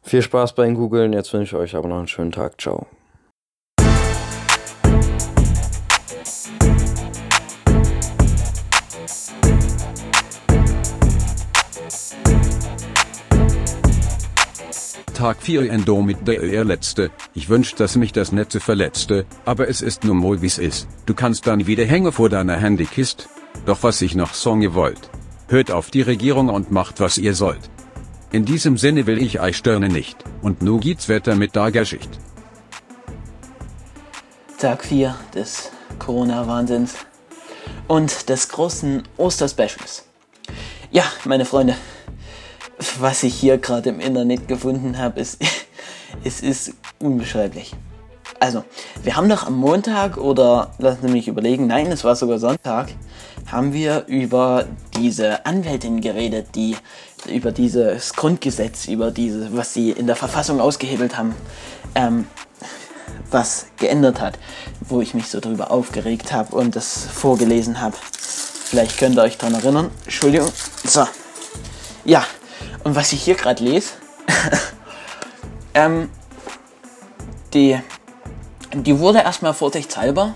Viel 0.02 0.22
Spaß 0.24 0.56
beim 0.56 0.74
Googlen. 0.74 1.14
Jetzt 1.14 1.32
wünsche 1.32 1.58
ich 1.58 1.62
euch 1.62 1.76
aber 1.76 1.88
noch 1.88 2.00
einen 2.00 2.08
schönen 2.08 2.32
Tag. 2.32 2.60
Ciao. 2.60 2.88
Tag 15.18 15.42
4 15.42 15.72
Endo 15.72 16.04
mit 16.04 16.28
der 16.28 16.44
er 16.44 16.64
letzte. 16.64 17.10
Ich 17.34 17.50
wünsch, 17.50 17.74
dass 17.74 17.96
mich 17.96 18.14
das 18.14 18.32
Netze 18.32 18.60
verletzte, 18.60 19.26
aber 19.46 19.68
es 19.68 19.82
ist 19.82 20.04
nun 20.04 20.18
mal 20.18 20.44
wie's 20.44 20.60
ist. 20.60 20.88
Du 21.08 21.16
kannst 21.16 21.48
dann 21.48 21.66
wieder 21.66 21.86
hängen 21.86 22.12
vor 22.12 22.30
deiner 22.30 22.56
Handykist. 22.56 23.28
Doch 23.66 23.82
was 23.82 24.00
ich 24.04 24.14
noch 24.14 24.36
sagen 24.36 24.76
wollt. 24.76 25.10
Hört 25.48 25.72
auf 25.72 25.90
die 25.90 26.04
Regierung 26.04 26.50
und 26.50 26.70
macht 26.70 27.00
was 27.00 27.18
ihr 27.18 27.34
sollt. 27.34 27.72
In 28.32 28.46
diesem 28.46 28.78
Sinne 28.78 29.08
will 29.08 29.20
ich 29.20 29.40
euch 29.40 29.58
stören 29.58 29.92
nicht. 29.92 30.24
Und 30.44 30.62
nu 30.62 30.80
geht's 30.80 31.10
weiter 31.10 31.34
mit 31.34 31.56
der 31.56 31.72
Geschichte. 31.72 32.20
Tag 34.60 34.86
4 34.86 35.16
des 35.34 35.72
Corona-Wahnsinns 35.98 36.94
und 37.88 38.30
des 38.30 38.50
großen 38.50 39.02
Osterspecials. 39.18 40.06
Ja, 40.92 41.06
meine 41.26 41.46
Freunde, 41.46 41.76
was 43.00 43.24
ich 43.24 43.36
hier 43.36 43.58
gerade 43.58 43.90
im 43.90 44.00
Internet 44.00 44.48
gefunden 44.48 44.98
habe, 44.98 45.20
ist, 45.20 45.42
es 46.24 46.42
ist 46.42 46.74
unbeschreiblich. 47.00 47.74
Also, 48.40 48.64
wir 49.04 49.16
haben 49.16 49.30
doch 49.30 49.48
am 49.48 49.56
Montag 49.56 50.18
oder 50.18 50.72
Sie 51.02 51.08
mich 51.08 51.28
überlegen, 51.28 51.66
nein, 51.66 51.88
es 51.88 52.04
war 52.04 52.16
sogar 52.16 52.38
Sonntag, 52.38 52.90
haben 53.52 53.74
wir 53.74 54.06
über 54.08 54.66
diese 54.96 55.46
Anwältin 55.46 56.02
geredet, 56.02 56.50
die 56.54 56.76
über 57.28 57.52
dieses 57.52 58.14
Grundgesetz, 58.14 58.88
über 58.88 59.12
diese, 59.12 59.56
was 59.56 59.74
sie 59.74 59.92
in 59.92 60.06
der 60.06 60.16
Verfassung 60.16 60.60
ausgehebelt 60.60 61.18
haben, 61.18 61.36
ähm, 61.96 62.28
was 63.32 63.68
geändert 63.78 64.22
hat, 64.22 64.38
wo 64.82 65.02
ich 65.02 65.14
mich 65.14 65.28
so 65.28 65.40
drüber 65.40 65.72
aufgeregt 65.72 66.32
habe 66.32 66.56
und 66.56 66.76
das 66.76 67.06
vorgelesen 67.06 67.82
habe. 67.82 67.96
Vielleicht 68.66 68.98
könnt 68.98 69.18
ihr 69.18 69.24
euch 69.24 69.38
daran 69.38 69.56
erinnern. 69.56 69.92
Entschuldigung. 70.06 70.50
So. 70.86 71.08
Ja, 72.06 72.26
und 72.84 72.96
was 72.96 73.12
ich 73.14 73.24
hier 73.24 73.36
gerade 73.36 73.64
lese, 73.64 73.94
ähm, 75.74 76.10
die, 77.54 77.80
die 78.74 79.00
wurde 79.00 79.20
erstmal 79.20 79.54
vorsichtshalber 79.54 80.34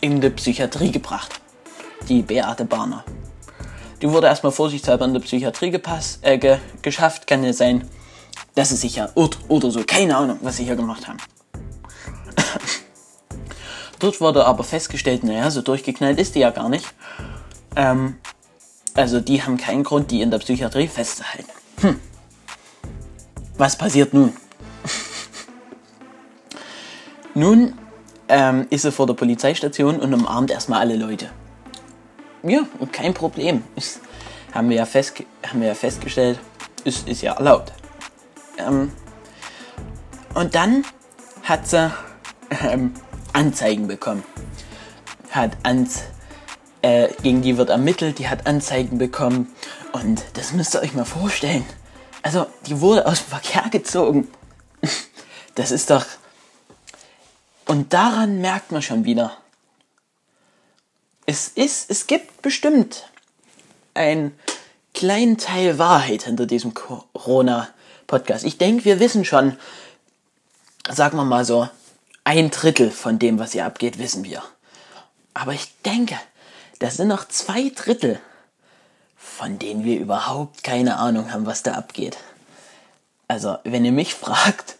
in 0.00 0.20
die 0.20 0.30
Psychiatrie 0.30 0.90
gebracht. 0.90 1.40
Die 2.08 2.22
Beate 2.22 2.64
Barner. 2.64 3.04
Die 4.02 4.10
wurde 4.10 4.26
erstmal 4.26 4.52
vorsichtshalber 4.52 5.06
in 5.06 5.14
die 5.14 5.20
Psychiatrie 5.20 5.70
gepasst, 5.70 6.18
äh, 6.22 6.36
ge 6.36 6.58
geschafft. 6.82 7.26
Kann 7.26 7.42
ja 7.42 7.52
sein, 7.52 7.88
dass 8.54 8.68
sie 8.68 8.76
sich 8.76 8.96
ja 8.96 9.08
irrt 9.14 9.38
oder 9.48 9.70
so. 9.70 9.82
Keine 9.84 10.16
Ahnung, 10.16 10.38
was 10.42 10.58
sie 10.58 10.64
hier 10.64 10.76
gemacht 10.76 11.08
haben. 11.08 11.18
Dort 13.98 14.20
wurde 14.20 14.44
aber 14.44 14.64
festgestellt, 14.64 15.24
naja, 15.24 15.50
so 15.50 15.62
durchgeknallt 15.62 16.18
ist 16.18 16.34
die 16.34 16.40
ja 16.40 16.50
gar 16.50 16.68
nicht. 16.68 16.86
Ähm, 17.76 18.18
also 18.94 19.20
die 19.20 19.42
haben 19.42 19.56
keinen 19.56 19.84
Grund, 19.84 20.10
die 20.10 20.20
in 20.20 20.30
der 20.30 20.38
Psychiatrie 20.38 20.88
festzuhalten. 20.88 21.50
Hm. 21.80 22.00
Was 23.56 23.76
passiert 23.76 24.14
nun? 24.14 24.32
nun 27.34 27.74
ähm, 28.28 28.66
ist 28.70 28.82
sie 28.82 28.92
vor 28.92 29.06
der 29.06 29.14
Polizeistation 29.14 30.00
und 30.00 30.12
umarmt 30.12 30.50
erstmal 30.50 30.80
alle 30.80 30.96
Leute. 30.96 31.30
Ja, 32.42 32.60
und 32.78 32.92
kein 32.92 33.14
Problem. 33.14 33.62
Ist, 33.76 34.00
haben, 34.52 34.68
wir 34.68 34.76
ja 34.76 34.84
haben 34.86 35.60
wir 35.60 35.68
ja 35.68 35.74
festgestellt, 35.74 36.38
ist, 36.84 37.08
ist 37.08 37.22
ja 37.22 37.32
erlaubt. 37.32 37.72
Ähm, 38.58 38.92
und 40.34 40.54
dann 40.54 40.84
hat 41.42 41.66
sie 41.66 41.92
ähm, 42.62 42.94
Anzeigen 43.32 43.88
bekommen. 43.88 44.22
Hat 45.30 45.56
ans, 45.64 46.04
äh, 46.84 47.08
gegen 47.22 47.40
die 47.40 47.56
wird 47.56 47.70
ermittelt, 47.70 48.18
die 48.18 48.28
hat 48.28 48.46
Anzeigen 48.46 48.98
bekommen. 48.98 49.50
Und 49.92 50.22
das 50.34 50.52
müsst 50.52 50.74
ihr 50.74 50.82
euch 50.82 50.92
mal 50.92 51.06
vorstellen. 51.06 51.64
Also, 52.20 52.46
die 52.66 52.78
wurde 52.82 53.06
aus 53.06 53.20
dem 53.20 53.28
Verkehr 53.28 53.70
gezogen. 53.70 54.28
Das 55.56 55.70
ist 55.70 55.88
doch. 55.90 56.04
Und 57.66 57.92
daran 57.92 58.40
merkt 58.40 58.72
man 58.72 58.82
schon 58.82 59.04
wieder. 59.04 59.36
Es 61.26 61.46
ist, 61.46 61.88
es 61.92 62.08
gibt 62.08 62.42
bestimmt 62.42 63.08
einen 63.94 64.36
kleinen 64.94 65.38
Teil 65.38 65.78
Wahrheit 65.78 66.24
hinter 66.24 66.46
diesem 66.46 66.74
Corona-Podcast. 66.74 68.44
Ich 68.44 68.58
denke, 68.58 68.84
wir 68.84 68.98
wissen 68.98 69.24
schon, 69.24 69.56
sagen 70.90 71.16
wir 71.16 71.24
mal 71.24 71.44
so, 71.44 71.68
ein 72.24 72.50
Drittel 72.50 72.90
von 72.90 73.20
dem, 73.20 73.38
was 73.38 73.52
hier 73.52 73.64
abgeht, 73.64 74.00
wissen 74.00 74.24
wir. 74.24 74.42
Aber 75.34 75.52
ich 75.52 75.68
denke, 75.82 76.18
das 76.78 76.96
sind 76.96 77.08
noch 77.08 77.28
zwei 77.28 77.70
Drittel, 77.70 78.20
von 79.16 79.58
denen 79.58 79.84
wir 79.84 79.98
überhaupt 79.98 80.62
keine 80.64 80.96
Ahnung 80.96 81.32
haben, 81.32 81.46
was 81.46 81.62
da 81.62 81.74
abgeht. 81.74 82.16
Also, 83.28 83.58
wenn 83.64 83.84
ihr 83.84 83.92
mich 83.92 84.14
fragt, 84.14 84.76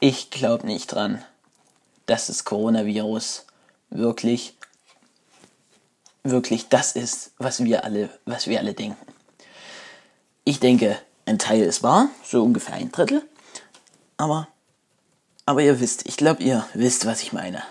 ich 0.00 0.30
glaube 0.30 0.66
nicht 0.66 0.92
dran, 0.92 1.24
dass 2.06 2.26
das 2.26 2.44
Coronavirus 2.44 3.46
wirklich, 3.90 4.54
wirklich 6.22 6.68
das 6.68 6.92
ist, 6.92 7.32
was 7.38 7.64
wir 7.64 7.84
alle, 7.84 8.10
was 8.26 8.46
wir 8.46 8.58
alle 8.58 8.74
denken. 8.74 9.06
Ich 10.44 10.60
denke, 10.60 10.98
ein 11.26 11.38
Teil 11.38 11.62
ist 11.62 11.82
wahr, 11.82 12.08
so 12.22 12.42
ungefähr 12.42 12.74
ein 12.74 12.92
Drittel. 12.92 13.22
Aber, 14.18 14.48
aber 15.46 15.62
ihr 15.62 15.80
wisst, 15.80 16.06
ich 16.06 16.16
glaube, 16.16 16.42
ihr 16.42 16.66
wisst, 16.74 17.06
was 17.06 17.22
ich 17.22 17.32
meine. 17.32 17.62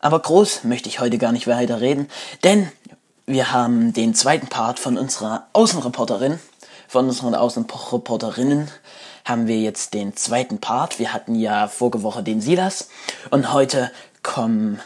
Aber 0.00 0.20
groß 0.20 0.64
möchte 0.64 0.88
ich 0.88 1.00
heute 1.00 1.18
gar 1.18 1.32
nicht 1.32 1.46
weiter 1.46 1.80
reden, 1.80 2.08
denn 2.44 2.70
wir 3.26 3.52
haben 3.52 3.92
den 3.92 4.14
zweiten 4.14 4.46
Part 4.46 4.78
von 4.78 4.96
unserer 4.96 5.46
Außenreporterin, 5.52 6.38
von 6.88 7.06
unseren 7.06 7.34
Außenreporterinnen, 7.34 8.70
haben 9.24 9.48
wir 9.48 9.58
jetzt 9.58 9.94
den 9.94 10.14
zweiten 10.16 10.58
Part. 10.58 11.00
Wir 11.00 11.12
hatten 11.12 11.34
ja 11.34 11.66
vorige 11.66 12.04
Woche 12.04 12.22
den 12.22 12.40
Silas 12.40 12.88
und 13.30 13.52
heute 13.52 13.90
kommen 14.22 14.80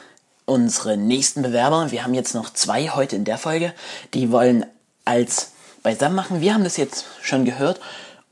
unsere 0.46 0.96
nächsten 0.96 1.42
Bewerber. 1.42 1.90
Wir 1.90 2.02
haben 2.02 2.14
jetzt 2.14 2.34
noch 2.34 2.50
zwei 2.50 2.88
heute 2.88 3.16
in 3.16 3.24
der 3.24 3.38
Folge. 3.38 3.74
Die 4.14 4.32
wollen 4.32 4.64
als 5.04 5.52
beisammen 5.82 6.16
machen. 6.16 6.40
Wir 6.40 6.54
haben 6.54 6.64
das 6.64 6.76
jetzt 6.76 7.04
schon 7.20 7.44
gehört 7.44 7.80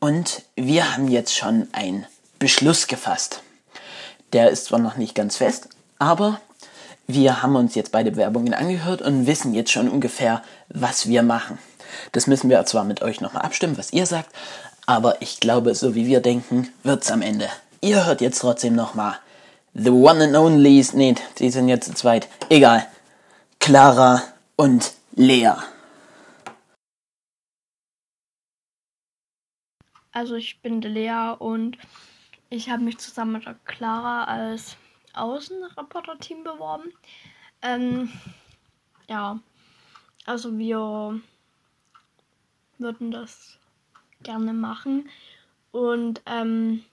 und 0.01 0.43
wir 0.57 0.93
haben 0.95 1.09
jetzt 1.09 1.37
schon 1.37 1.69
einen 1.73 2.07
Beschluss 2.39 2.87
gefasst. 2.87 3.43
Der 4.33 4.51
ist 4.51 4.67
zwar 4.67 4.79
noch 4.79 4.97
nicht 4.97 5.15
ganz 5.15 5.37
fest, 5.37 5.69
aber 5.99 6.41
wir 7.11 7.43
haben 7.43 7.57
uns 7.57 7.75
jetzt 7.75 7.91
beide 7.91 8.11
Bewerbungen 8.11 8.53
angehört 8.53 9.01
und 9.01 9.27
wissen 9.27 9.55
jetzt 9.55 9.73
schon 9.73 9.89
ungefähr, 9.89 10.43
was 10.69 11.09
wir 11.09 11.23
machen. 11.23 11.59
Das 12.13 12.27
müssen 12.27 12.51
wir 12.51 12.65
zwar 12.67 12.85
mit 12.85 13.01
euch 13.01 13.23
nochmal 13.23 13.43
abstimmen, 13.43 13.79
was 13.79 13.95
ihr 13.95 14.05
sagt, 14.05 14.31
aber 14.85 15.23
ich 15.23 15.41
glaube, 15.41 15.75
so 15.75 15.95
wie 15.95 16.07
wir 16.07 16.21
denken, 16.21 16.69
wird's 16.83 17.11
am 17.11 17.23
Ende. 17.23 17.49
Ihr 17.81 18.05
hört 18.05 18.21
jetzt 18.21 18.41
trotzdem 18.41 18.75
nochmal. 18.75 19.19
The 19.73 19.91
one 19.91 20.23
and 20.23 20.37
only 20.37 20.85
nicht, 20.93 21.23
die 21.39 21.51
sind 21.51 21.69
jetzt 21.69 21.87
zu 21.87 21.95
zweit. 21.95 22.29
Egal. 22.51 22.87
Clara 23.59 24.23
und 24.57 24.93
Lea. 25.15 25.53
Also 30.13 30.35
ich 30.35 30.61
bin 30.61 30.83
Lea 30.83 31.35
und 31.39 31.79
ich 32.51 32.69
habe 32.69 32.83
mich 32.83 32.99
zusammen 32.99 33.33
mit 33.33 33.45
Clara 33.65 34.25
als 34.25 34.77
Außenreporter-Team 35.15 36.45
beworben. 36.45 36.93
Ähm, 37.63 38.13
ja, 39.09 39.39
also 40.27 40.57
wir 40.59 41.21
würden 42.79 43.11
das 43.11 43.59
gerne 44.23 44.53
machen. 44.53 45.09
Und 45.73 46.23
ähm, 46.27 46.85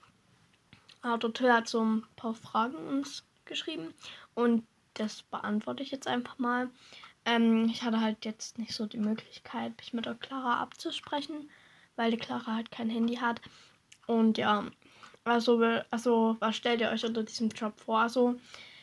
Arthur 1.02 1.32
Till 1.32 1.52
hat 1.52 1.68
so 1.68 1.82
ein 1.84 2.04
paar 2.16 2.34
Fragen 2.34 2.76
uns 2.76 3.24
geschrieben 3.44 3.94
und 4.34 4.66
das 4.94 5.22
beantworte 5.22 5.82
ich 5.82 5.90
jetzt 5.90 6.08
einfach 6.08 6.38
mal. 6.38 6.70
Ähm, 7.24 7.66
ich 7.66 7.82
hatte 7.82 8.00
halt 8.00 8.24
jetzt 8.24 8.58
nicht 8.58 8.72
so 8.72 8.86
die 8.86 8.98
Möglichkeit, 8.98 9.76
mich 9.78 9.92
mit 9.92 10.06
der 10.06 10.14
Clara 10.14 10.60
abzusprechen, 10.60 11.50
weil 11.96 12.10
die 12.10 12.16
Clara 12.16 12.54
halt 12.54 12.70
kein 12.70 12.90
Handy 12.90 13.16
hat. 13.16 13.40
Und 14.06 14.38
ja, 14.38 14.64
also, 15.26 15.60
also 15.90 16.36
was 16.40 16.56
stellt 16.56 16.80
ihr 16.80 16.90
euch 16.90 17.04
unter 17.04 17.22
diesem 17.22 17.48
Job 17.48 17.78
vor? 17.78 18.00
Also, 18.00 18.36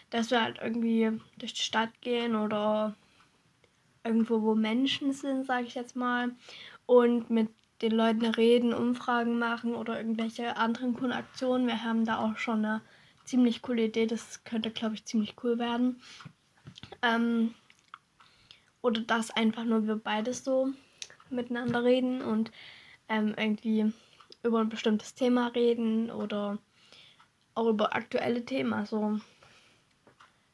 dass 0.09 0.29
wir 0.29 0.41
halt 0.41 0.59
irgendwie 0.61 1.11
durch 1.37 1.53
die 1.53 1.61
Stadt 1.61 1.89
gehen 2.01 2.35
oder 2.35 2.95
irgendwo, 4.03 4.41
wo 4.41 4.53
Menschen 4.53 5.13
sind, 5.13 5.45
sage 5.45 5.67
ich 5.67 5.75
jetzt 5.75 5.95
mal, 5.95 6.31
und 6.85 7.29
mit 7.29 7.49
den 7.81 7.93
Leuten 7.93 8.25
reden, 8.25 8.73
Umfragen 8.73 9.39
machen 9.39 9.75
oder 9.75 9.97
irgendwelche 9.97 10.57
anderen 10.57 10.95
coolen 10.95 11.13
Aktionen. 11.13 11.67
Wir 11.67 11.83
haben 11.83 12.05
da 12.05 12.19
auch 12.19 12.37
schon 12.37 12.65
eine 12.65 12.81
ziemlich 13.25 13.61
coole 13.61 13.85
Idee. 13.85 14.05
Das 14.05 14.43
könnte, 14.43 14.71
glaube 14.71 14.95
ich, 14.95 15.05
ziemlich 15.05 15.35
cool 15.43 15.59
werden. 15.59 16.01
Ähm, 17.01 17.53
oder 18.81 19.01
dass 19.01 19.31
einfach 19.31 19.63
nur 19.63 19.87
wir 19.87 19.95
beides 19.95 20.43
so 20.43 20.69
miteinander 21.29 21.83
reden 21.83 22.21
und 22.21 22.51
ähm, 23.09 23.33
irgendwie 23.37 23.91
über 24.43 24.59
ein 24.59 24.69
bestimmtes 24.69 25.15
Thema 25.15 25.47
reden 25.47 26.11
oder 26.11 26.59
auch 27.55 27.67
über 27.67 27.95
aktuelle 27.95 28.45
Themen. 28.45 28.73
Also 28.73 29.19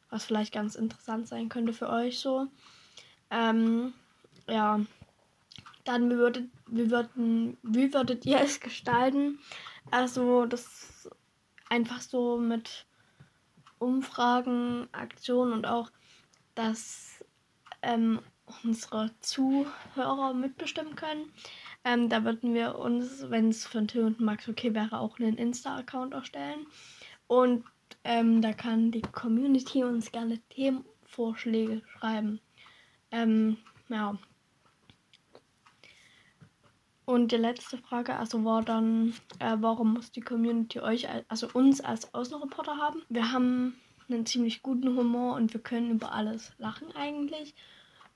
was 0.09 0.25
vielleicht 0.25 0.53
ganz 0.53 0.75
interessant 0.75 1.27
sein 1.27 1.49
könnte 1.49 1.73
für 1.73 1.89
euch 1.89 2.19
so. 2.19 2.47
Ähm, 3.29 3.93
ja, 4.47 4.79
dann 5.83 6.09
wie 6.09 6.17
würdet, 6.17 6.49
wie, 6.67 6.89
würden, 6.89 7.57
wie 7.63 7.93
würdet 7.93 8.25
ihr 8.25 8.39
es 8.39 8.59
gestalten? 8.59 9.39
Also 9.91 10.45
das 10.45 11.09
einfach 11.69 12.01
so 12.01 12.37
mit 12.37 12.85
Umfragen, 13.77 14.87
Aktionen 14.91 15.53
und 15.53 15.65
auch, 15.65 15.91
dass 16.55 17.23
ähm, 17.81 18.19
unsere 18.63 19.11
Zuhörer 19.21 20.33
mitbestimmen 20.33 20.95
können. 20.95 21.31
Ähm, 21.89 22.07
da 22.07 22.23
würden 22.23 22.53
wir 22.53 22.77
uns, 22.77 23.31
wenn 23.31 23.49
es 23.49 23.65
für 23.65 23.85
Till 23.87 24.03
und 24.03 24.19
Max 24.19 24.47
okay 24.47 24.75
wäre, 24.75 24.99
auch 24.99 25.17
einen 25.17 25.37
Insta-Account 25.37 26.13
erstellen. 26.13 26.67
Und 27.25 27.63
ähm, 28.03 28.43
da 28.43 28.53
kann 28.53 28.91
die 28.91 29.01
Community 29.01 29.83
uns 29.83 30.11
gerne 30.11 30.37
Themenvorschläge 30.49 31.81
schreiben. 31.87 32.39
Ähm, 33.09 33.57
ja. 33.87 34.19
Und 37.05 37.31
die 37.31 37.37
letzte 37.37 37.79
Frage, 37.79 38.17
also 38.17 38.45
war 38.45 38.61
dann, 38.61 39.15
äh, 39.39 39.57
warum 39.59 39.93
muss 39.95 40.11
die 40.11 40.21
Community 40.21 40.81
euch, 40.81 41.07
also 41.27 41.49
uns 41.53 41.81
als 41.81 42.13
Außenreporter 42.13 42.77
haben? 42.77 43.01
Wir 43.09 43.31
haben 43.31 43.73
einen 44.07 44.27
ziemlich 44.27 44.61
guten 44.61 44.95
Humor 44.95 45.33
und 45.33 45.53
wir 45.53 45.61
können 45.61 45.89
über 45.89 46.11
alles 46.11 46.53
lachen 46.59 46.95
eigentlich. 46.95 47.55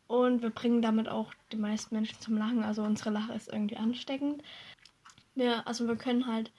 Und 0.08 0.41
wir 0.41 0.49
bringen 0.49 0.82
damit 0.82 1.08
auch 1.08 1.34
die 1.51 1.58
meisten 1.58 1.95
Menschen 1.95 2.20
zum 2.20 2.38
Lachen. 2.38 2.64
Also 2.64 2.84
unsere 2.84 3.10
Lache 3.10 3.34
ist 3.34 3.51
irgendwie 3.51 3.78
ansteckend. 3.78 4.43
Wir, 5.36 5.66
also 5.68 5.88
wir 5.88 5.95
können 5.95 6.28
halt, 6.28 6.51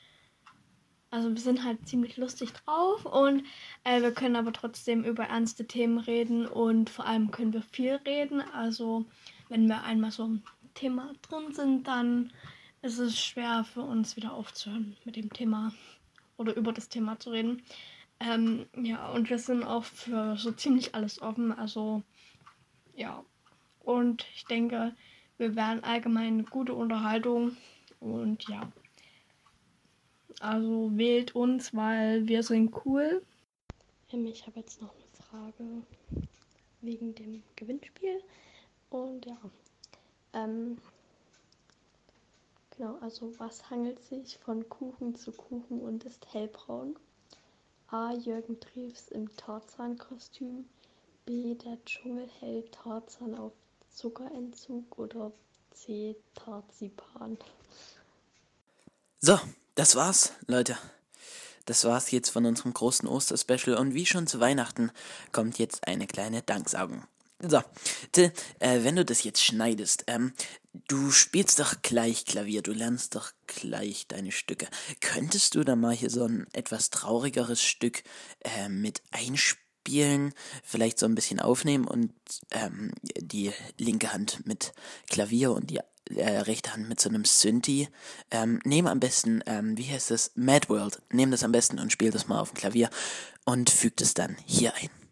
also 1.11 1.31
wir 1.31 1.41
sind 1.41 1.63
halt 1.63 1.87
ziemlich 1.87 2.17
lustig 2.17 2.53
drauf 2.53 3.05
und 3.07 3.45
äh, 3.85 4.03
wir 4.03 4.13
können 4.13 4.37
aber 4.37 4.53
trotzdem 4.53 5.05
über 5.05 5.25
ernste 5.25 5.67
Themen 5.67 5.99
reden 5.99 6.47
und 6.47 6.91
vor 6.91 7.07
allem 7.07 7.31
können 7.31 7.53
wir 7.53 7.63
viel 7.63 7.95
reden. 8.07 8.41
Also 8.41 9.05
wenn 9.49 9.69
wir 9.69 9.85
einmal 9.85 10.11
so 10.11 10.25
im 10.25 10.43
Thema 10.75 11.13
drin 11.23 11.53
sind, 11.53 11.87
dann 11.87 12.33
ist 12.83 12.99
es 12.99 13.19
schwer 13.19 13.65
für 13.65 13.83
uns 13.83 14.17
wieder 14.17 14.33
aufzuhören 14.33 14.97
mit 15.05 15.17
dem 15.17 15.33
Thema 15.33 15.73
oder 16.37 16.57
über 16.57 16.73
das 16.73 16.89
Thema 16.89 17.19
zu 17.19 17.31
reden. 17.31 17.63
Ähm, 18.21 18.67
ja, 18.77 19.09
und 19.11 19.31
wir 19.31 19.39
sind 19.39 19.65
auch 19.65 19.85
für 19.85 20.37
so 20.37 20.53
ziemlich 20.53 20.95
alles 20.95 21.21
offen. 21.23 21.53
Also 21.53 22.03
ja, 22.95 23.25
und 23.85 24.27
ich 24.35 24.45
denke, 24.47 24.95
wir 25.37 25.57
werden 25.57 25.83
allgemein 25.83 26.35
eine 26.35 26.45
gute 26.45 26.75
Unterhaltung. 26.75 27.57
Und 28.01 28.49
ja. 28.49 28.71
Also 30.41 30.91
wählt 30.97 31.35
uns, 31.35 31.75
weil 31.75 32.27
wir 32.29 32.43
sind 32.43 32.75
cool. 32.85 33.23
Ich 34.11 34.47
habe 34.47 34.61
jetzt 34.61 34.81
noch 34.81 34.95
eine 34.95 35.05
Frage 35.13 35.65
wegen 36.83 37.15
dem 37.15 37.43
Gewinnspiel. 37.57 38.23
Und 38.91 39.27
ja. 39.27 39.37
Ähm, 40.35 40.79
genau, 42.77 42.97
also 43.01 43.33
was 43.39 43.71
hangelt 43.71 44.01
sich 44.05 44.39
von 44.39 44.69
Kuchen 44.69 45.15
zu 45.15 45.33
Kuchen 45.33 45.81
und 45.81 46.05
ist 46.05 46.33
hellbraun? 46.33 46.97
A. 47.89 48.13
Jürgen 48.13 48.59
Drews 48.61 49.09
im 49.09 49.35
Tarzan-Kostüm. 49.37 50.65
B. 51.27 51.55
Der 51.55 51.83
Dschungel 51.85 52.29
hält 52.41 52.73
Tarzan 52.73 53.35
auf 53.35 53.53
Zuckerentzug 53.95 54.99
oder 54.99 55.33
C. 55.73 56.17
Tarzipan. 56.35 57.39
So, 59.21 59.39
das 59.75 59.95
war's, 59.95 60.33
Leute. 60.47 60.77
Das 61.65 61.85
war's 61.85 62.11
jetzt 62.11 62.29
von 62.29 62.45
unserem 62.45 62.75
großen 62.75 63.09
Osterspecial 63.09 63.77
und 63.77 63.95
wie 63.95 64.05
schon 64.05 64.27
zu 64.27 64.41
Weihnachten 64.41 64.91
kommt 65.33 65.59
jetzt 65.59 65.87
eine 65.87 66.07
kleine 66.07 66.43
Danksagung. 66.43 67.05
So, 67.41 67.63
Till, 68.13 68.33
äh, 68.59 68.85
wenn 68.85 68.97
du 68.97 69.05
das 69.05 69.25
jetzt 69.25 69.43
schneidest, 69.43 70.05
ähm, 70.07 70.35
du 70.89 71.11
spielst 71.11 71.59
doch 71.59 71.83
gleich 71.83 72.27
Klavier, 72.27 72.63
du 72.63 72.73
lernst 72.73 73.15
doch 73.15 73.33
gleich 73.47 74.07
deine 74.09 74.33
Stücke. 74.33 74.69
Könntest 75.01 75.55
du 75.55 75.65
da 75.65 75.77
mal 75.77 75.95
hier 75.95 76.11
so 76.11 76.25
ein 76.25 76.47
etwas 76.53 76.91
traurigeres 76.91 77.63
Stück 77.63 78.03
äh, 78.41 78.69
mit 78.69 79.03
einspielen? 79.11 79.64
Spielen, 79.85 80.33
vielleicht 80.63 80.99
so 80.99 81.07
ein 81.07 81.15
bisschen 81.15 81.41
aufnehmen 81.41 81.87
und 81.87 82.13
ähm, 82.51 82.93
die 83.19 83.53
linke 83.79 84.13
Hand 84.13 84.47
mit 84.47 84.73
Klavier 85.11 85.53
und 85.53 85.71
die 85.71 85.81
äh, 86.17 86.39
rechte 86.39 86.73
Hand 86.73 86.89
mit 86.89 87.01
so 87.01 87.11
einem 87.11 87.27
Synthi. 87.27 87.89
Ähm, 88.31 88.61
nehm 88.65 88.87
am 88.87 89.01
besten, 89.01 89.43
ähm, 89.47 89.77
wie 89.77 89.91
heißt 89.91 90.11
das? 90.11 90.33
Mad 90.37 90.69
World. 90.71 91.03
Nehm 91.11 91.31
das 91.31 91.45
am 91.45 91.53
besten 91.53 91.79
und 91.79 91.93
spiel 91.93 92.11
das 92.11 92.29
mal 92.29 92.41
auf 92.41 92.51
dem 92.53 92.57
Klavier 92.57 92.89
und 93.45 93.69
fügt 93.69 94.01
es 94.01 94.15
dann 94.15 94.37
hier 94.47 94.75
ein. 94.75 95.04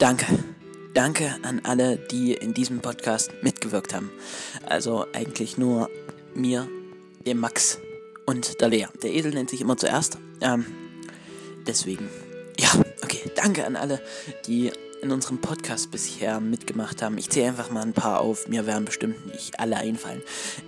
Danke. 0.00 0.26
Danke 0.94 1.36
an 1.42 1.60
alle, 1.62 1.98
die 1.98 2.32
in 2.32 2.54
diesem 2.54 2.80
Podcast 2.80 3.32
mitgewirkt 3.42 3.92
haben. 3.92 4.10
Also 4.64 5.04
eigentlich 5.12 5.58
nur 5.58 5.90
mir, 6.34 6.66
dem 7.26 7.38
Max 7.38 7.78
und 8.24 8.62
der 8.62 8.68
Lea. 8.68 8.86
Der 9.02 9.12
Esel 9.12 9.32
nennt 9.32 9.50
sich 9.50 9.60
immer 9.60 9.76
zuerst. 9.76 10.16
Ähm, 10.40 10.64
deswegen, 11.66 12.08
ja, 12.58 12.70
okay. 13.04 13.30
Danke 13.36 13.66
an 13.66 13.76
alle, 13.76 14.00
die 14.46 14.72
in 15.02 15.12
unserem 15.12 15.38
Podcast 15.38 15.90
bisher 15.90 16.40
mitgemacht 16.40 17.02
haben. 17.02 17.18
Ich 17.18 17.28
zähle 17.28 17.48
einfach 17.48 17.70
mal 17.70 17.82
ein 17.82 17.92
paar 17.92 18.20
auf. 18.20 18.48
Mir 18.48 18.64
werden 18.64 18.86
bestimmt 18.86 19.26
nicht 19.26 19.60
alle 19.60 19.76
einfallen. 19.76 20.22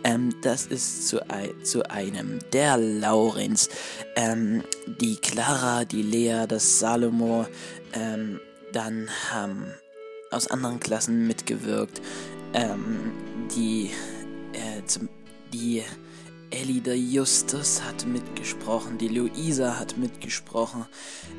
Ähm, 0.05 0.35
das 0.43 0.67
ist 0.67 1.09
zu, 1.09 1.23
zu 1.63 1.91
einem 1.91 2.39
der 2.53 2.77
Laurenz, 2.77 3.71
ähm, 4.15 4.63
die 4.87 5.17
Clara, 5.17 5.87
die 5.87 6.03
Lea, 6.03 6.45
das 6.47 6.81
Salomo, 6.81 7.47
ähm, 7.95 8.39
dann 8.73 9.09
haben 9.31 9.67
aus 10.31 10.49
anderen 10.49 10.81
Klassen 10.81 11.27
mitgewirkt, 11.27 12.01
ähm, 12.55 13.13
die, 13.55 13.91
äh, 14.53 14.85
zum, 14.87 15.09
die 15.53 15.83
der 16.85 16.99
Justus 16.99 17.83
hat 17.83 18.07
mitgesprochen, 18.07 18.99
die 18.99 19.09
Luisa 19.09 19.79
hat 19.79 19.97
mitgesprochen, 19.97 20.87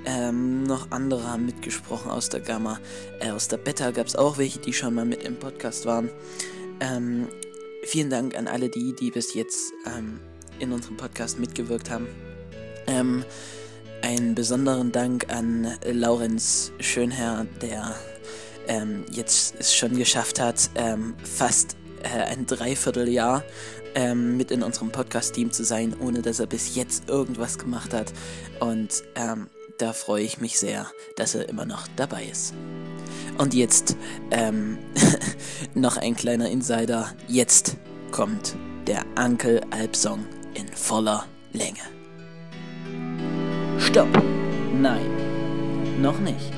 ähm, 0.06 0.64
noch 0.64 0.90
andere 0.92 1.30
haben 1.30 1.46
mitgesprochen 1.46 2.10
aus 2.10 2.30
der 2.30 2.40
Gamma. 2.40 2.80
Äh, 3.20 3.32
aus 3.32 3.48
der 3.48 3.58
Beta 3.58 3.92
gab 3.92 4.08
es 4.08 4.16
auch 4.16 4.38
welche, 4.38 4.60
die 4.60 4.74
schon 4.74 4.96
mal 4.96 5.06
mit 5.06 5.24
im 5.24 5.38
Podcast 5.38 5.86
waren. 5.86 6.10
Ähm, 6.80 7.28
vielen 7.84 8.10
Dank 8.10 8.36
an 8.36 8.48
alle 8.48 8.70
die, 8.70 8.96
die 8.96 9.12
bis 9.12 9.34
jetzt 9.34 9.74
ähm, 9.86 10.20
in 10.60 10.72
unserem 10.72 10.98
Podcast 10.98 11.40
mitgewirkt 11.40 11.90
haben. 11.90 12.08
Einen 14.04 14.36
besonderen 14.36 14.92
Dank 14.92 15.34
an 15.34 15.76
Laurenz 15.86 16.74
Schönherr, 16.82 17.48
der 17.62 17.96
ähm, 18.68 19.06
jetzt 19.10 19.56
es 19.60 19.74
schon 19.74 19.98
geschafft 19.98 20.42
hat, 20.42 20.70
ähm, 20.76 21.16
fast 21.24 21.78
äh, 22.04 22.10
ein 22.10 22.46
Dreivierteljahr 22.46 23.46
ähm, 23.96 24.36
mit 24.36 24.52
in 24.52 24.62
unserem 24.62 24.92
Podcast-Team 24.92 25.54
zu 25.54 25.64
sein, 25.64 25.96
ohne 26.02 26.22
dass 26.22 26.42
er 26.42 26.48
bis 26.48 26.76
jetzt 26.76 27.08
irgendwas 27.08 27.58
gemacht 27.58 27.94
hat. 27.94 28.12
Und 28.60 29.06
ähm, 29.16 29.48
da 29.78 29.94
freue 29.94 30.24
ich 30.24 30.42
mich 30.42 30.60
sehr, 30.60 30.86
dass 31.16 31.34
er 31.34 31.48
immer 31.48 31.66
noch 31.66 31.88
dabei 31.96 32.26
ist. 32.26 32.54
Und 33.38 33.54
jetzt 33.54 33.96
ähm, 34.32 34.80
noch 35.76 35.96
ein 35.96 36.18
kleiner 36.18 36.50
Insider. 36.50 37.14
Jetzt 37.30 37.78
kommt 38.12 38.58
der 38.86 39.06
Uncle 39.18 39.62
Alp 39.72 39.96
Song 39.96 40.26
in 40.56 40.68
voller 40.68 41.26
Länge. 41.54 42.03
Stopp! 43.86 44.08
Nein. 44.74 46.02
noch 46.02 46.18
nicht. 46.20 46.52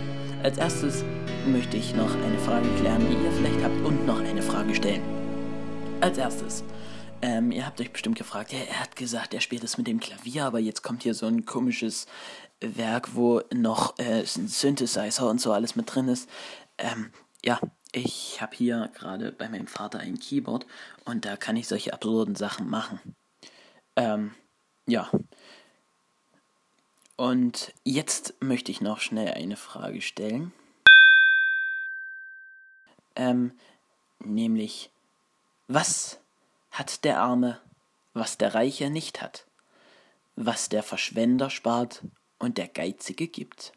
Als 0.44 0.58
erstes 0.58 1.04
möchte 1.48 1.76
ich 1.76 1.96
noch 1.96 2.14
eine 2.16 2.38
Frage 2.38 2.70
klären, 2.80 3.02
die 3.10 3.16
ihr 3.16 3.32
vielleicht 3.32 3.64
habt 3.64 3.84
und 3.84 4.06
noch 4.06 4.20
eine 4.20 4.42
Frage 4.42 4.74
stellen. 4.76 5.02
Als 6.02 6.18
erstes, 6.18 6.64
ähm, 7.22 7.52
ihr 7.52 7.66
habt 7.66 7.82
euch 7.82 7.92
bestimmt 7.92 8.18
gefragt, 8.18 8.54
ja, 8.54 8.60
er 8.60 8.80
hat 8.80 8.96
gesagt, 8.96 9.34
er 9.34 9.42
spielt 9.42 9.64
es 9.64 9.78
mit 9.78 9.88
dem 9.88 10.00
Klavier, 10.00 10.46
aber 10.46 10.60
jetzt 10.60 10.84
kommt 10.84 11.04
hier 11.04 11.14
so 11.14 11.26
ein 11.26 11.46
komisches 11.46 12.06
Werk, 12.62 13.16
wo 13.16 13.42
noch 13.54 13.98
äh, 13.98 14.20
ein 14.20 14.48
Synthesizer 14.48 15.28
und 15.28 15.42
so 15.42 15.52
alles 15.52 15.76
mit 15.76 15.94
drin 15.94 16.08
ist. 16.08 16.30
Ähm, 16.78 17.12
ja, 17.44 17.60
ich 17.92 18.40
habe 18.40 18.56
hier 18.56 18.92
gerade 18.94 19.32
bei 19.32 19.50
meinem 19.50 19.68
Vater 19.68 20.00
ein 20.00 20.20
Keyboard 20.20 20.68
und 21.06 21.26
da 21.26 21.36
kann 21.38 21.58
ich 21.58 21.68
solche 21.68 21.92
absurden 21.92 22.36
Sachen 22.36 22.70
machen. 22.70 23.00
Ähm, 23.96 24.36
ja. 24.88 25.10
Und 27.18 27.74
jetzt 27.84 28.34
möchte 28.42 28.72
ich 28.72 28.82
noch 28.82 29.00
schnell 29.00 29.34
eine 29.34 29.56
Frage 29.56 30.02
stellen. 30.02 30.52
Ähm, 33.16 33.54
nämlich, 34.20 34.90
was 35.68 36.20
hat 36.72 37.06
der 37.06 37.22
Arme, 37.22 37.62
was 38.14 38.38
der 38.38 38.54
Reiche 38.54 38.90
nicht 38.90 39.22
hat? 39.22 39.46
Was 40.36 40.68
der 40.68 40.84
Verschwender 40.84 41.50
spart 41.50 42.04
und 42.40 42.58
der 42.58 42.68
Geizige 42.68 43.28
gibt? 43.28 43.72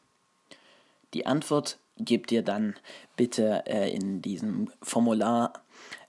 Die 1.14 1.26
Antwort 1.26 1.78
gebt 1.96 2.32
ihr 2.32 2.42
dann 2.42 2.74
bitte 3.16 3.64
äh, 3.66 3.94
in 3.94 4.20
diesem 4.20 4.72
Formular 4.82 5.64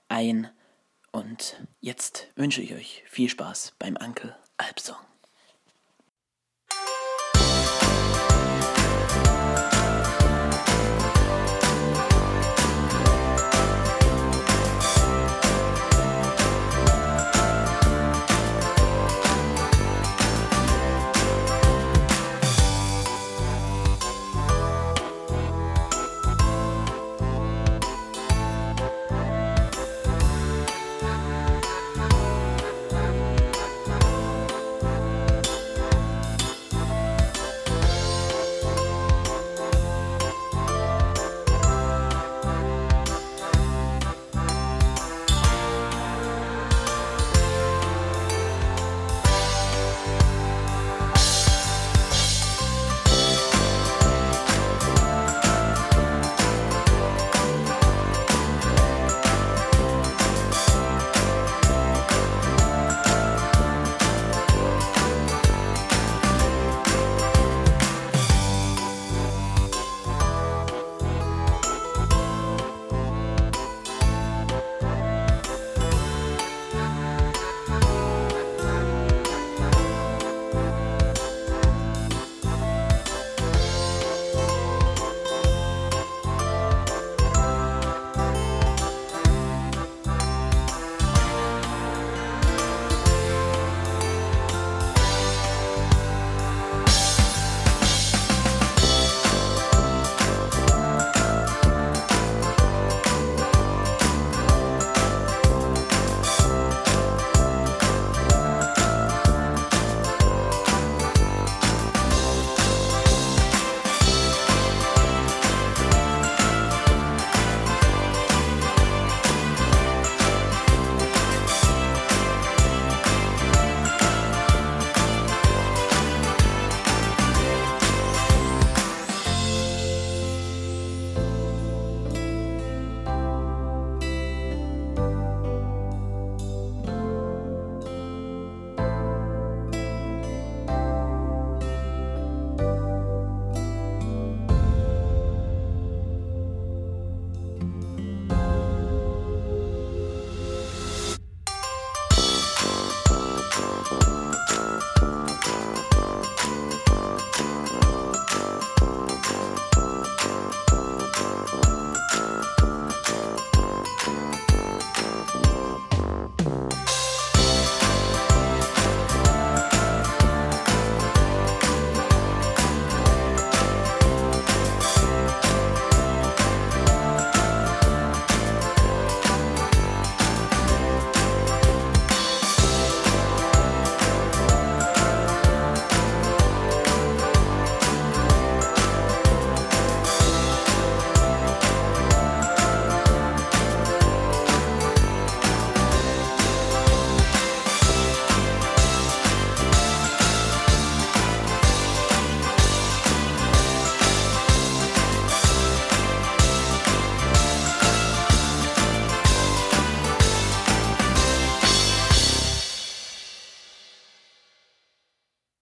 ein. 0.08 0.50
Und 1.12 1.64
jetzt 1.80 2.28
wünsche 2.34 2.60
ich 2.60 2.74
euch 2.74 3.04
viel 3.06 3.28
Spaß 3.28 3.74
beim 3.78 3.96
Ankel 3.96 4.36
Alpsong. 4.56 5.09